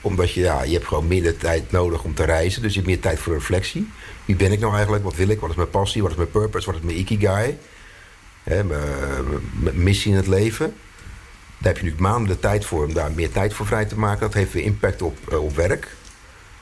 [0.00, 2.62] omdat je, ja, je hebt gewoon minder tijd nodig om te reizen.
[2.62, 3.90] Dus je hebt meer tijd voor reflectie.
[4.24, 5.04] Wie ben ik nou eigenlijk?
[5.04, 5.40] Wat wil ik?
[5.40, 6.02] Wat is mijn passie?
[6.02, 6.66] Wat is mijn purpose?
[6.66, 7.58] Wat is mijn ikigai?
[8.42, 10.74] Hè, mijn, missie in het leven.
[11.58, 13.98] Daar heb je nu maanden de tijd voor om daar meer tijd voor vrij te
[13.98, 14.20] maken.
[14.20, 15.96] Dat heeft weer impact op, uh, op werk.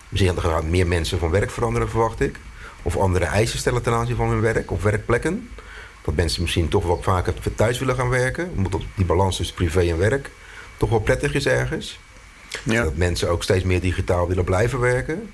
[0.08, 2.36] Misschien gaan meer mensen van werk veranderen, verwacht ik
[2.82, 5.50] of andere eisen stellen ten aanzien van hun werk of werkplekken.
[6.05, 8.53] Dat mensen misschien toch wat vaker thuis willen gaan werken.
[8.57, 10.30] Omdat die balans tussen privé en werk
[10.80, 11.98] toch wel prettig is ergens.
[12.62, 12.82] Ja.
[12.82, 15.30] Dat mensen ook steeds meer digitaal willen blijven werken.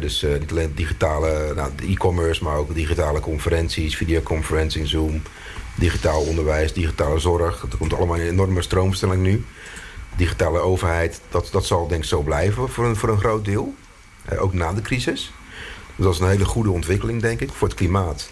[0.00, 5.22] dus uh, niet alleen digitale nou, e-commerce, maar ook digitale conferenties, videoconferencing, Zoom,
[5.74, 7.60] digitaal onderwijs, digitale zorg.
[7.60, 9.44] Dat komt allemaal in een enorme stroomstelling nu.
[10.16, 13.74] Digitale overheid, dat, dat zal denk ik zo blijven voor een, voor een groot deel.
[14.38, 15.32] ook na de crisis.
[15.96, 18.28] Dus dat is een hele goede ontwikkeling, denk ik, voor het klimaat.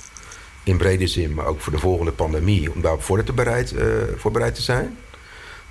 [0.67, 2.73] In brede zin, maar ook voor de volgende pandemie.
[2.73, 3.85] Om daarop voor te bereid, uh,
[4.17, 4.97] voorbereid te zijn.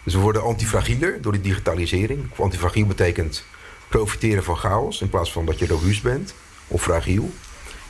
[0.03, 2.29] Dus we worden antifragieler door die digitalisering.
[2.35, 3.45] Antifragiel betekent
[3.87, 5.01] profiteren van chaos.
[5.01, 6.33] In plaats van dat je robuust bent
[6.67, 7.33] of fragiel.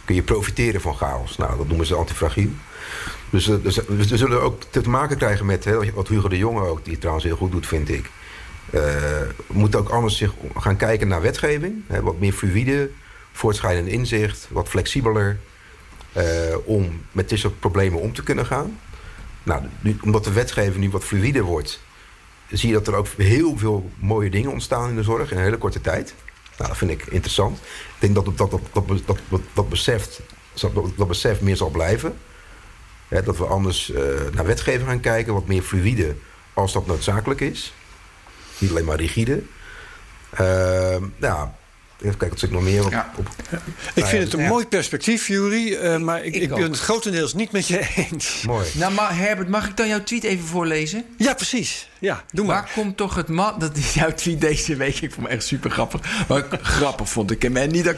[0.06, 1.38] Kun je profiteren van chaos.
[1.38, 2.50] Nou, dat noemen ze antifragiel.
[3.30, 3.78] Dus, uh, dus
[4.10, 7.26] we zullen ook te maken krijgen met, hè, wat Hugo de Jonge ook, die trouwens
[7.26, 8.06] heel goed doet, vind ik.
[8.66, 8.82] Uh,
[9.48, 11.84] we moeten ook anders zich gaan kijken naar wetgeving.
[11.88, 12.90] Hè, wat meer fluïde
[13.32, 15.40] voortschrijdend inzicht, wat flexibeler
[16.64, 18.80] om met dit soort problemen om te kunnen gaan.
[19.44, 21.80] Nou, nu, omdat de wetgeving nu wat fluider wordt,
[22.50, 25.44] zie je dat er ook heel veel mooie dingen ontstaan in de zorg in een
[25.44, 26.14] hele korte tijd.
[26.58, 27.58] Nou, dat vind ik interessant.
[27.58, 27.64] Ik
[28.00, 30.22] denk dat dat, dat, dat, dat, dat, beseft,
[30.54, 32.18] dat, dat besef meer zal blijven.
[33.08, 33.98] dat we anders uh,
[34.34, 36.16] naar wetgeving gaan kijken, wat meer fluïde
[36.54, 37.74] als dat noodzakelijk is.
[38.58, 39.44] Niet alleen maar rigide.
[40.42, 41.50] Uh, nou,
[42.02, 42.92] Even kijken, wat ik nog meer op.
[42.92, 43.12] Ja.
[43.18, 43.30] op
[43.94, 45.72] ik vind het een mooi perspectief, Jury.
[45.72, 48.44] Uh, maar ik, ik, ik ben het grotendeels niet met je eens.
[48.46, 48.68] Mooi.
[48.74, 51.06] Nou, maar Herbert, mag ik dan jouw tweet even voorlezen?
[51.18, 51.90] Ja, precies.
[52.00, 52.56] Ja, doe maar.
[52.56, 53.60] Waar komt toch het man...
[53.60, 55.02] Dat is jouw tweet deze week.
[55.02, 56.28] Ik vond me echt super grappig.
[56.28, 57.58] Maar grappig vond ik hem.
[57.58, 57.96] En niet dat,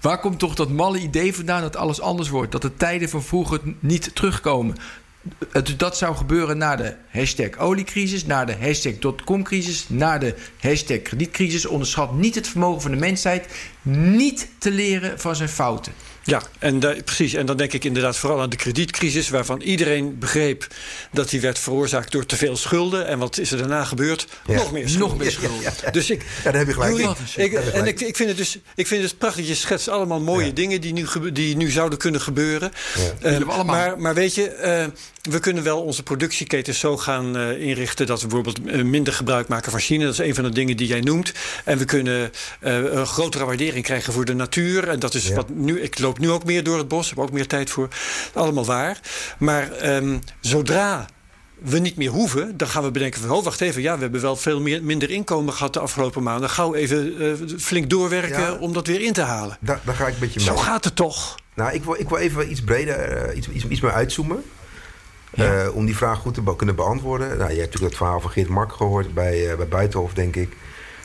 [0.00, 2.52] waar komt toch dat malle idee vandaan dat alles anders wordt?
[2.52, 4.76] Dat de tijden van vroeger niet terugkomen?
[5.76, 11.66] Dat zou gebeuren na de hashtag oliecrisis, na de hashtag dotcom-crisis, na de hashtag kredietcrisis.
[11.66, 13.46] Onderschat niet het vermogen van de mensheid
[13.84, 15.92] niet te leren van zijn fouten.
[16.26, 17.34] Ja, en precies.
[17.34, 20.66] En dan denk ik inderdaad vooral aan de kredietcrisis, waarvan iedereen begreep
[21.12, 23.06] dat die werd veroorzaakt door te veel schulden.
[23.06, 24.26] En wat is er daarna gebeurd?
[24.46, 24.54] Ja.
[24.54, 25.08] Nog meer schulden.
[25.08, 25.92] Nog meer schulden.
[25.92, 26.98] Dus ik, Ja, daar heb je gelijk
[27.36, 29.46] ik, en gelijk ik, ik vind het dus ik vind het prachtig.
[29.46, 30.52] Je schetst allemaal mooie Ja.
[30.52, 32.72] dingen die nu, die nu zouden kunnen gebeuren.
[33.22, 33.64] Allemaal.
[33.64, 34.86] maar, maar weet je, eh,
[35.22, 39.70] we kunnen wel onze productieketens zo gaan eh, inrichten dat we bijvoorbeeld minder gebruik maken
[39.70, 40.04] van China.
[40.04, 41.32] Dat is een van de dingen die jij noemt.
[41.64, 44.88] En we kunnen eh, een grotere waardering krijgen voor de natuur.
[44.88, 45.34] En dat is Ja.
[45.34, 45.80] wat nu.
[45.80, 47.88] Ik loop nu ook meer door het bos, heb ook meer tijd voor.
[48.34, 49.00] Allemaal waar.
[49.38, 51.06] Maar ehm, zodra
[51.58, 53.30] we niet meer hoeven, dan gaan we bedenken van...
[53.30, 56.50] oh, wacht even, ja, we hebben wel veel meer, minder inkomen gehad de afgelopen maanden.
[56.50, 58.52] Gauw even eh, flink doorwerken Ja.
[58.54, 59.56] om dat weer in te halen.
[59.60, 60.48] Daar, daar ga ik een beetje mee.
[60.48, 61.34] Zo gaat het toch?
[61.54, 64.44] Nou, ik wil, ik wil even iets breder, eh, iets, iets, iets meer uitzoomen.
[65.30, 67.28] Eh, om die vraag goed te be- kunnen beantwoorden.
[67.28, 70.56] Nou, je hebt natuurlijk het verhaal van Geert Mak gehoord bij, bij Buitenhof, denk ik.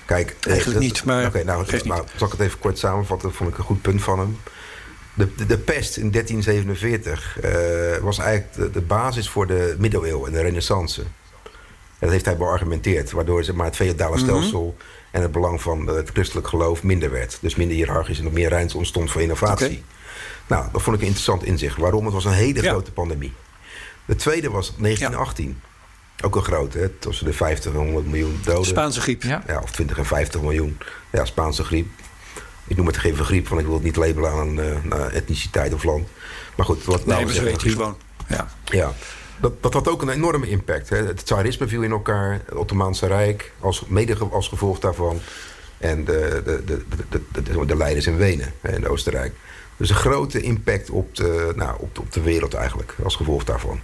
[0.10, 2.78] Kijk, eh, Eigenlijk dat- niet, maar Oké, nou, geeft nou, zal ik het even kort
[2.78, 3.28] samenvatten?
[3.28, 4.38] Dat vond ik een goed punt van hem.
[5.14, 7.52] De, de, de pest in 1347 eh,
[8.04, 11.02] was eigenlijk de, de basis voor de middeleeuwen en de renaissance.
[11.02, 11.10] En
[12.00, 14.24] dat heeft hij beargumenteerd, waardoor zeg maar, het feodale Mhm.
[14.26, 14.78] stelsel
[15.12, 17.38] en het belang van het christelijk geloof minder werd.
[17.42, 19.84] Dus minder hiërarchisch en nog meer ruimte ontstond voor innovatie.
[20.48, 21.78] Nou, dat vond ik een interessant inzicht.
[21.78, 22.06] Waarom?
[22.06, 22.70] Het was een hele Ja.
[22.70, 23.34] grote pandemie.
[24.06, 25.62] De tweede was 1918.
[26.24, 26.90] Ook een grote, hè?
[26.90, 28.66] tussen de 50 en 100 miljoen doden.
[28.66, 29.24] Spaanse griep.
[29.24, 29.44] Ja.
[29.48, 30.78] Ja, of 20 en 50 miljoen.
[31.12, 31.88] Ja, Spaanse griep.
[32.68, 35.74] Ik noem het geen griep, want ik wil het niet labelen aan een eh, etniciteit
[35.74, 36.08] of land.
[36.56, 37.72] Maar goed, wat Nee, weet je griep.
[37.72, 37.98] gewoon.
[38.28, 38.48] Ja.
[38.66, 38.94] Ja,
[39.40, 40.90] dat, dat had ook een enorme impact.
[40.90, 40.98] Hè.
[40.98, 45.20] Het tsarisme viel in elkaar, het Ottomaanse Rijk, als, mede als gevolg daarvan.
[45.78, 49.34] En de, de, de, de, de, de, de leiders in Wenen, hè, in Oostenrijk.
[49.78, 53.44] Dus een grote impact op de, nou, op de, op de wereld eigenlijk, als gevolg
[53.44, 53.80] daarvan.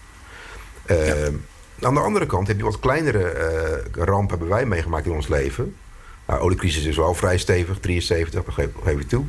[0.85, 1.27] Eh,
[1.81, 5.27] Aan de andere kant heb je wat kleinere eh rampen hebben wij meegemaakt in ons
[5.27, 5.75] leven.
[6.27, 9.25] Nou, oliecrisis is wel vrij stevig, 73, dat geef, geef ik toe.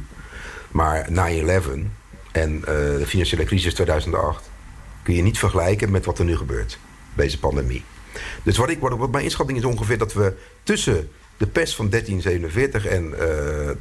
[0.70, 1.12] Maar 9-11
[2.32, 4.50] en eh, de financiële crisis 2008
[5.02, 6.78] kun je niet vergelijken met wat er nu gebeurt.
[7.14, 7.84] Deze pandemie.
[8.42, 12.86] Dus wat, ik, wat, mijn inschatting is ongeveer dat we tussen de pest van 1347
[12.86, 13.18] en eh,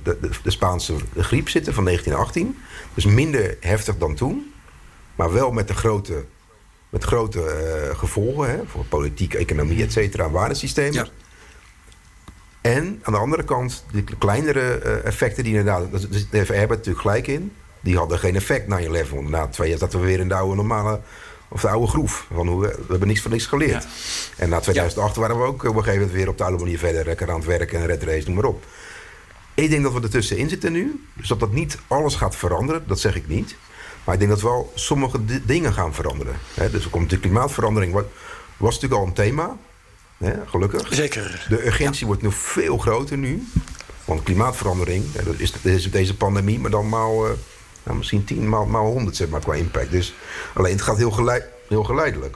[0.03, 2.57] de, de Spaanse griep zitten van 1918.
[2.93, 4.53] Dus minder heftig dan toen.
[5.15, 6.25] Maar wel met de grote,
[6.95, 10.93] met grote eh, gevolgen hè, voor politiek, economie, et cetera, waardesystemen.
[10.93, 11.07] Ja.
[12.61, 15.91] En aan de andere kant, de kleinere eh, effecten die inderdaad...
[15.91, 17.51] dat- dus hebben we natuurlijk gelijk in.
[17.79, 19.21] Die hadden geen effect na je level.
[19.21, 20.99] Na twee jaar zaten we weer in de oude normale...
[21.49, 22.27] Of de oude groef.
[22.33, 23.83] Van hoe we, we hebben niks van niks geleerd.
[23.83, 23.89] Ja.
[24.37, 26.77] En na 2008 waren we ook op een gegeven moment weer op de oude manier
[26.79, 27.05] verder.
[27.05, 28.63] Lekker aan het werken en red race, noem maar op.
[29.53, 31.05] Ik denk dat we ertussenin zitten nu.
[31.13, 33.55] Dus dat dat niet alles gaat veranderen, dat zeg ik niet.
[34.05, 36.35] Maar ik denk dat wel sommige di- dingen gaan veranderen.
[36.53, 37.93] Hè, dus er komt de klimaatverandering.
[37.93, 38.05] Wat,
[38.57, 39.57] was natuurlijk al een thema.
[40.17, 40.87] Hè, gelukkig.
[40.93, 41.45] Zeker.
[41.49, 43.47] De urgentie wordt nu veel groter nu.
[44.05, 47.31] Want klimaatverandering, hè, dat is, dat is deze pandemie, maar dan maal, eh,
[47.83, 49.91] nou, misschien tien maal, maal honderd zeg maar, qua impact.
[49.91, 50.13] Dus
[50.53, 52.35] alleen het gaat heel, geleid, heel geleidelijk.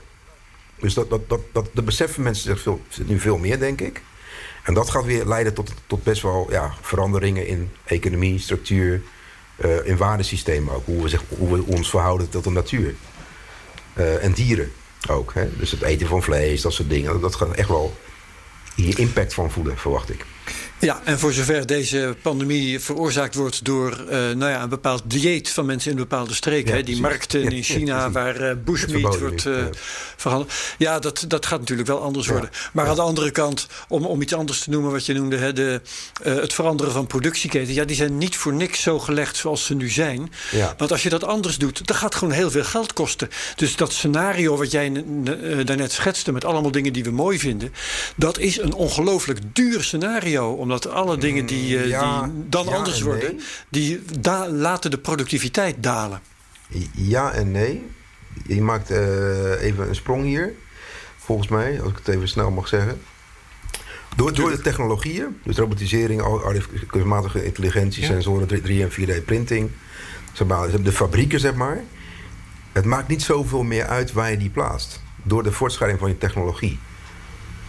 [0.78, 4.02] Dus dat, dat, dat, dat, dat beseffen mensen zich veel, nu veel meer, denk ik.
[4.62, 9.02] En dat gaat weer leiden tot, tot best wel ja, veranderingen in economie, structuur,
[9.60, 10.86] eh, in waardesystemen ook.
[10.86, 12.94] Hoe we, zich, hoe we ons verhouden tot de natuur.
[13.92, 14.72] Eh, en dieren
[15.08, 15.34] ook.
[15.34, 15.56] Hè?
[15.56, 17.20] Dus het eten van vlees, dat soort dingen.
[17.20, 17.96] Dat gaat echt wel
[18.74, 20.24] hier impact van voeden, verwacht ik.
[20.80, 25.50] Ja, en voor zover deze pandemie veroorzaakt wordt door eh, nou ja, een bepaald dieet
[25.50, 26.34] van mensen in een bepaalde.
[26.40, 29.68] Ja, hè, die markten Ja, in China waar eh, bushmeat wordt ja.
[30.16, 30.52] verhandeld.
[30.78, 32.50] Ja, dat, dat gaat natuurlijk wel anders worden.
[32.72, 35.52] Maar aan de andere kant, om, om iets anders te noemen wat je noemde, hè,
[35.52, 35.80] de,
[36.22, 37.74] het veranderen van productieketen.
[37.74, 40.32] Ja, die zijn niet voor niks zo gelegd zoals ze nu zijn.
[40.76, 43.28] Want als je dat anders doet, dat gaat gewoon heel veel geld kosten.
[43.56, 45.04] Dus dat scenario wat jij
[45.64, 47.72] daarnet schetste met allemaal dingen die we mooi vinden,
[48.16, 50.54] dat is een ongelooflijk duur scenario.
[50.70, 53.44] Omdat alle dingen die, eh, ja, die dan ja anders en worden, nee.
[53.68, 56.20] die da- laten de productiviteit dalen.
[56.94, 57.86] Ja en nee.
[58.46, 60.52] Je maakt eh, even een sprong hier.
[61.18, 63.00] Volgens mij, als ik het even snel mag zeggen.
[64.16, 66.22] Door, door de technologieën, dus robotisering,
[66.86, 69.70] kunstmatige intelligentie, sensoren, 3 en 4D printing,
[70.82, 71.84] de fabrieken, zeg maar.
[72.72, 75.02] Het maakt niet zoveel meer uit waar je die plaatst.
[75.22, 76.78] Door de voortschrijding van je technologie.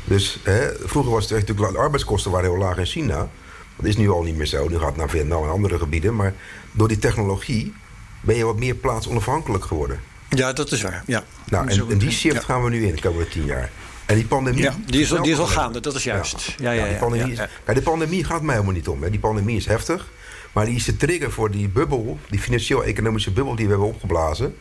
[0.03, 3.29] Dus hè, vroeger was het echt natuurlijk, de arbeidskosten waren heel laag in China.
[3.75, 4.67] Dat is nu al niet meer zo.
[4.67, 6.15] Nu gaat het naar Vietnam en andere gebieden.
[6.15, 6.33] Maar
[6.71, 7.73] door die technologie
[8.21, 9.99] ben je wat meer plaatsonafhankelijk geworden.
[10.29, 11.03] Ja, dat is waar.
[11.07, 12.41] Ja, Nou, en, en die shift Ja.
[12.41, 13.69] gaan we nu in de komende tien jaar.
[14.05, 14.61] En die pandemie...
[14.63, 16.55] ja die, is, al- die is al versnelt gaande, dat is juist.
[16.57, 17.81] Ja, ja, Ja, ja, die pandemie is- ja.
[17.83, 19.03] Pandemie gaat mij helemaal niet om.
[19.03, 19.09] Hè.
[19.09, 20.07] Die pandemie is heftig.
[20.53, 24.55] Maar die is de trigger voor die bubbel, die financieel-economische bubbel die we hebben opgeblazen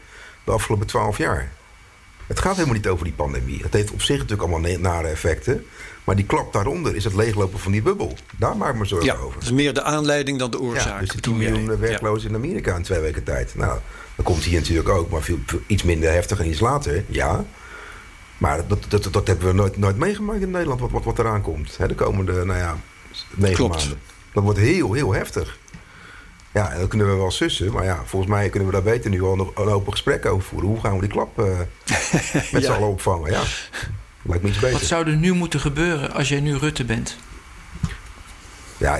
[0.44, 1.52] de afgelopen twaalf jaar.
[2.30, 3.62] Het gaat helemaal niet over die pandemie.
[3.62, 5.64] Het heeft op zich natuurlijk allemaal nare effecten.
[6.04, 8.16] Maar die klap daaronder is het leeglopen van die bubbel.
[8.38, 9.34] Daar maak ik me zorgen Ja, over.
[9.34, 10.86] dat is meer de aanleiding dan de oorzaak.
[10.92, 11.60] Ja, dus die 10 bedoel jij.
[11.60, 13.54] miljoen werklozen in Amerika in twee weken tijd.
[13.54, 13.78] Nou,
[14.16, 17.44] dat komt hier natuurlijk ook, maar veel, veel- iets minder heftig en iets later, ja.
[18.38, 21.42] Maar dat, dat, dat hebben we nooit, nooit meegemaakt in Nederland, wat, wat, wat eraan
[21.42, 21.76] komt.
[21.76, 22.76] Hè, de komende, nou ja,
[23.34, 23.76] negen Klopt.
[23.76, 23.98] maanden.
[24.32, 25.58] Dat wordt heel, heel heftig.
[26.52, 27.72] Ja, en dat kunnen we wel sussen.
[27.72, 30.42] Maar ja, volgens mij kunnen we daar beter nu al nog een open gesprek over
[30.48, 30.68] voeren.
[30.68, 31.44] Hoe gaan we die klap eh,
[32.52, 33.30] met z'n allen opvangen?
[33.30, 33.42] Ja,
[34.22, 34.78] lijkt me iets beter.
[34.78, 37.16] Wat zou er nu moeten gebeuren als jij nu Rutte bent?
[38.76, 38.98] Ja,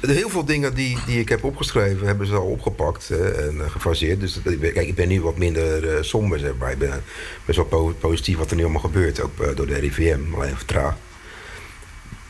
[0.00, 3.70] heel veel dingen die, die ik heb opgeschreven hebben ze al opgepakt eh, en eh,
[3.70, 4.20] gefaseerd.
[4.20, 6.70] Dus kijk, ik ben nu wat minder eh, somber, zeg maar.
[6.72, 7.02] Ik ben
[7.44, 10.66] best wel po- positief wat er nu allemaal gebeurt, ook door de RIVM, alleen even
[10.66, 10.94] traag.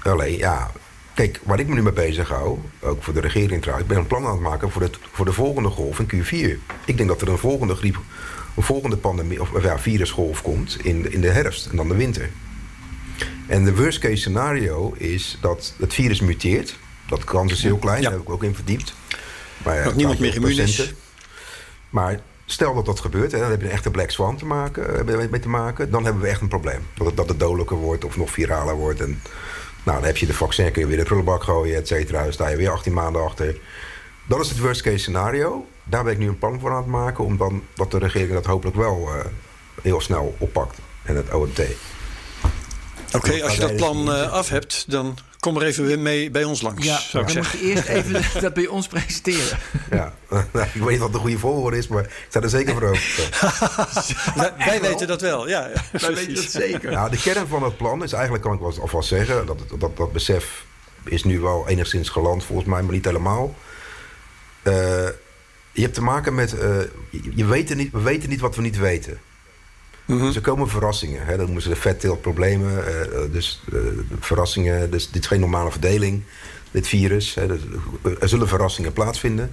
[0.02, 0.70] Alleen, ja,
[1.16, 4.02] kijk, waar ik me nu mee bezig hou, ook voor de regering trouwens, ik ben
[4.02, 6.58] een plan aan het maken voor, het, voor de volgende golf in Q4.
[6.84, 7.98] Ik denk dat er een volgende griep,
[8.56, 11.96] een volgende pandemie, of ja, virusgolf komt in, de- in de herfst en dan de
[11.96, 12.30] winter.
[13.46, 16.78] En de worst case scenario is dat het virus muteert.
[17.08, 18.08] Dat kans is heel klein, Ja.
[18.08, 18.94] daar heb ik ook in verdiept.
[19.64, 20.94] Maar, ja, Dat niemand meer immuun is.
[21.90, 24.98] Maar stel dat dat gebeurt, hè, dan heb je een echte black swan te maken,
[25.08, 25.90] eh, mee- mee te maken.
[25.90, 26.80] Dan hebben we echt een probleem.
[26.94, 29.00] Dat het, dat het dodelijker wordt of nog viraler wordt.
[29.00, 29.20] En,
[29.86, 32.22] nou, dan heb je de vaccin, kun je weer de prullenbak gooien, et cetera.
[32.22, 33.56] Dan sta je weer 18 maanden achter.
[34.24, 35.66] Dat is het worst case scenario.
[35.84, 37.24] Daar ben ik nu een plan voor aan het maken.
[37.24, 39.24] Om dan dat de regering dat hopelijk wel eh,
[39.82, 40.78] heel snel oppakt.
[41.02, 41.60] En het OMT.
[43.12, 46.44] Oké, als je dat plan eh, af hebt, dan kom er even weer mee bij
[46.44, 47.58] ons langs, zou ik dan moet zeggen.
[47.58, 49.58] je eerst even dat bij ons presenteren.
[49.90, 50.14] Ja,
[50.74, 53.00] ik weet niet wat de goede volgorde is, maar ik sta er zeker voor open.
[54.40, 55.70] Wij, wij weten dat wel, ja.
[55.74, 56.90] ja, Wij weten dat zeker.
[56.90, 59.96] Nou, de kern van het plan is eigenlijk, kan ik wel alvast zeggen, dat, dat,
[59.96, 60.64] dat besef
[61.04, 63.54] is nu wel enigszins geland volgens mij, maar niet helemaal.
[64.62, 64.74] Eh,
[65.72, 66.80] je hebt te maken met, eh,
[67.10, 69.20] je, je weet niet, we weten niet wat we niet weten.
[70.06, 70.24] Mhm.
[70.24, 71.26] Dus er komen verrassingen.
[71.26, 71.36] Hè?
[71.36, 72.86] Dat noemen ze de vetteeltproblemen.
[72.86, 73.78] eh, eh, dus eh,
[74.20, 76.22] verrassingen, dus dit is geen normale verdeling,
[76.70, 77.34] dit virus.
[77.34, 77.46] Hè?
[78.20, 79.52] Er zullen verrassingen plaatsvinden.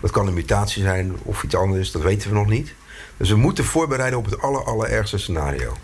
[0.00, 2.74] Dat kan een mutatie zijn of iets anders, dat weten we nog niet.
[3.16, 5.76] Dus we moeten voorbereiden op het aller, allerergste scenario.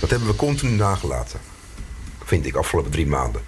[0.00, 1.40] Dat hebben we continu nagelaten.
[2.24, 3.40] Vind ik, afgelopen drie maanden.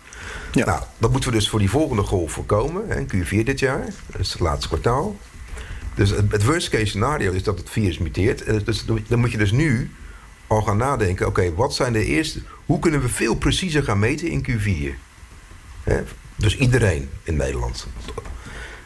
[0.52, 0.64] Ja.
[0.66, 2.88] Nou, dat moeten we dus voor die volgende golf voorkomen.
[2.88, 3.84] Hè, Q4 dit jaar.
[4.06, 5.16] Dat is het laatste kwartaal.
[5.96, 8.42] Dus het, het worst case scenario is dat het virus muteert.
[8.42, 9.90] En Dus, dan moet je dus nu
[10.46, 11.26] al gaan nadenken...
[11.26, 12.40] oké, wat zijn de eerste...
[12.66, 14.98] hoe kunnen we veel preciezer gaan meten in Q4?
[15.82, 16.02] Hè,
[16.36, 17.86] dus iedereen in Nederland.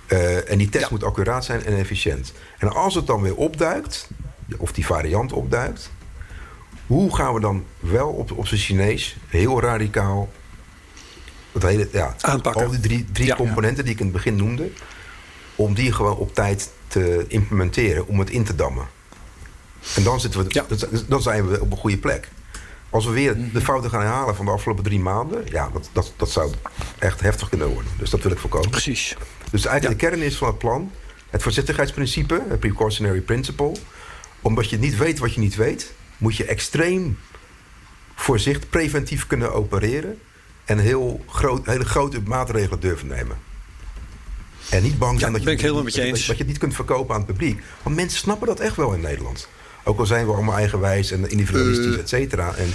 [0.07, 2.33] Eh, en die test moet accuraat zijn en efficiënt.
[2.59, 4.09] En als het dan weer opduikt...
[4.57, 5.91] of die variant opduikt...
[6.87, 9.17] hoe gaan we dan wel op, op zijn Chinees...
[9.27, 10.33] heel radicaal...
[11.53, 12.65] Het hele, ja, Aanpakken.
[12.65, 13.37] Al die drie, drie Ja.
[13.37, 14.71] componenten die ik in het begin noemde...
[15.55, 18.87] om die gewoon op tijd te implementeren, om het in te dammen.
[19.95, 20.67] En dan, zitten we, Ja.
[21.09, 22.29] dan zijn we op een goede plek.
[22.91, 25.45] Als we weer de fouten gaan herhalen van de afgelopen drie maanden...
[25.51, 26.53] ja, dat, dat, dat zou
[26.99, 27.93] echt heftig kunnen worden.
[27.99, 28.71] Dus dat wil ik voorkomen.
[28.71, 29.17] Precies.
[29.51, 30.93] Dus eigenlijk de kern is van het plan...
[31.31, 33.73] het voorzichtigheidsprincipe, het precautionary principle...
[34.41, 35.93] omdat je niet weet wat je niet weet...
[36.17, 37.19] moet je extreem
[38.15, 40.19] voorzichtig, preventief kunnen opereren...
[40.65, 43.37] en heel groot, hele grote maatregelen durven nemen.
[44.71, 47.21] En niet bang zijn Ja, dat, je, je dat, je het niet kunt verkopen aan
[47.21, 47.63] het publiek.
[47.83, 49.49] Want mensen snappen dat echt wel in Nederland.
[49.85, 52.01] Ook al zijn we allemaal eigenwijs en individualistisch, Eh.
[52.01, 52.55] et cetera...
[52.55, 52.73] En,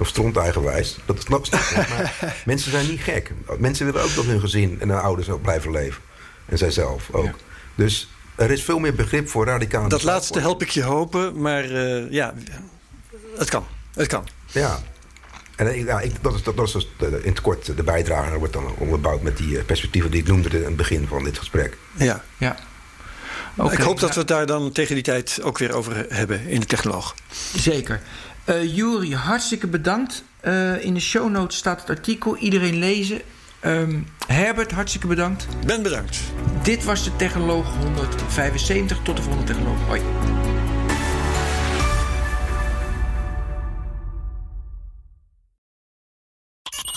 [0.00, 0.98] of stront eigenwijs.
[1.06, 1.52] Dat snap ik.
[1.88, 2.14] Maar
[2.44, 3.32] mensen zijn niet gek.
[3.58, 6.02] Mensen willen ook dat hun gezin en hun ouders ook blijven leven.
[6.46, 7.24] En zijzelf ook.
[7.24, 7.34] Ja.
[7.74, 9.88] Dus er is veel meer begrip voor radicale...
[9.88, 12.34] Dat laatste help ik je hopen, maar eh, ja,
[13.38, 13.66] het kan.
[13.94, 14.26] Het kan.
[14.46, 14.78] Ja.
[15.58, 17.82] En ik- ja, ik, dat, is, dat, dat is dus de- in het kort de
[17.82, 18.30] bijdrage.
[18.30, 21.24] Dat wordt dan onderbouwd met die eh, perspectieven die ik noemde in het begin van
[21.24, 21.76] dit gesprek.
[21.96, 22.22] Ja.
[22.38, 22.56] Ja.
[23.70, 26.60] ik hoop dat we het daar dan tegen die tijd ook weer over hebben in
[26.60, 27.14] de technoloog.
[27.56, 28.00] Zeker.
[28.44, 30.22] Eh Juri, hartstikke bedankt.
[30.40, 32.36] Eh, in de show notes staat het artikel.
[32.36, 33.20] Iedereen lezen.
[33.60, 35.46] Ehm, Herbert, hartstikke bedankt.
[35.66, 36.18] Ben bedankt.
[36.62, 38.98] Dit was de Technoloog 175.
[39.02, 39.78] Tot de volgende Technoloog.
[39.86, 40.00] Hoi.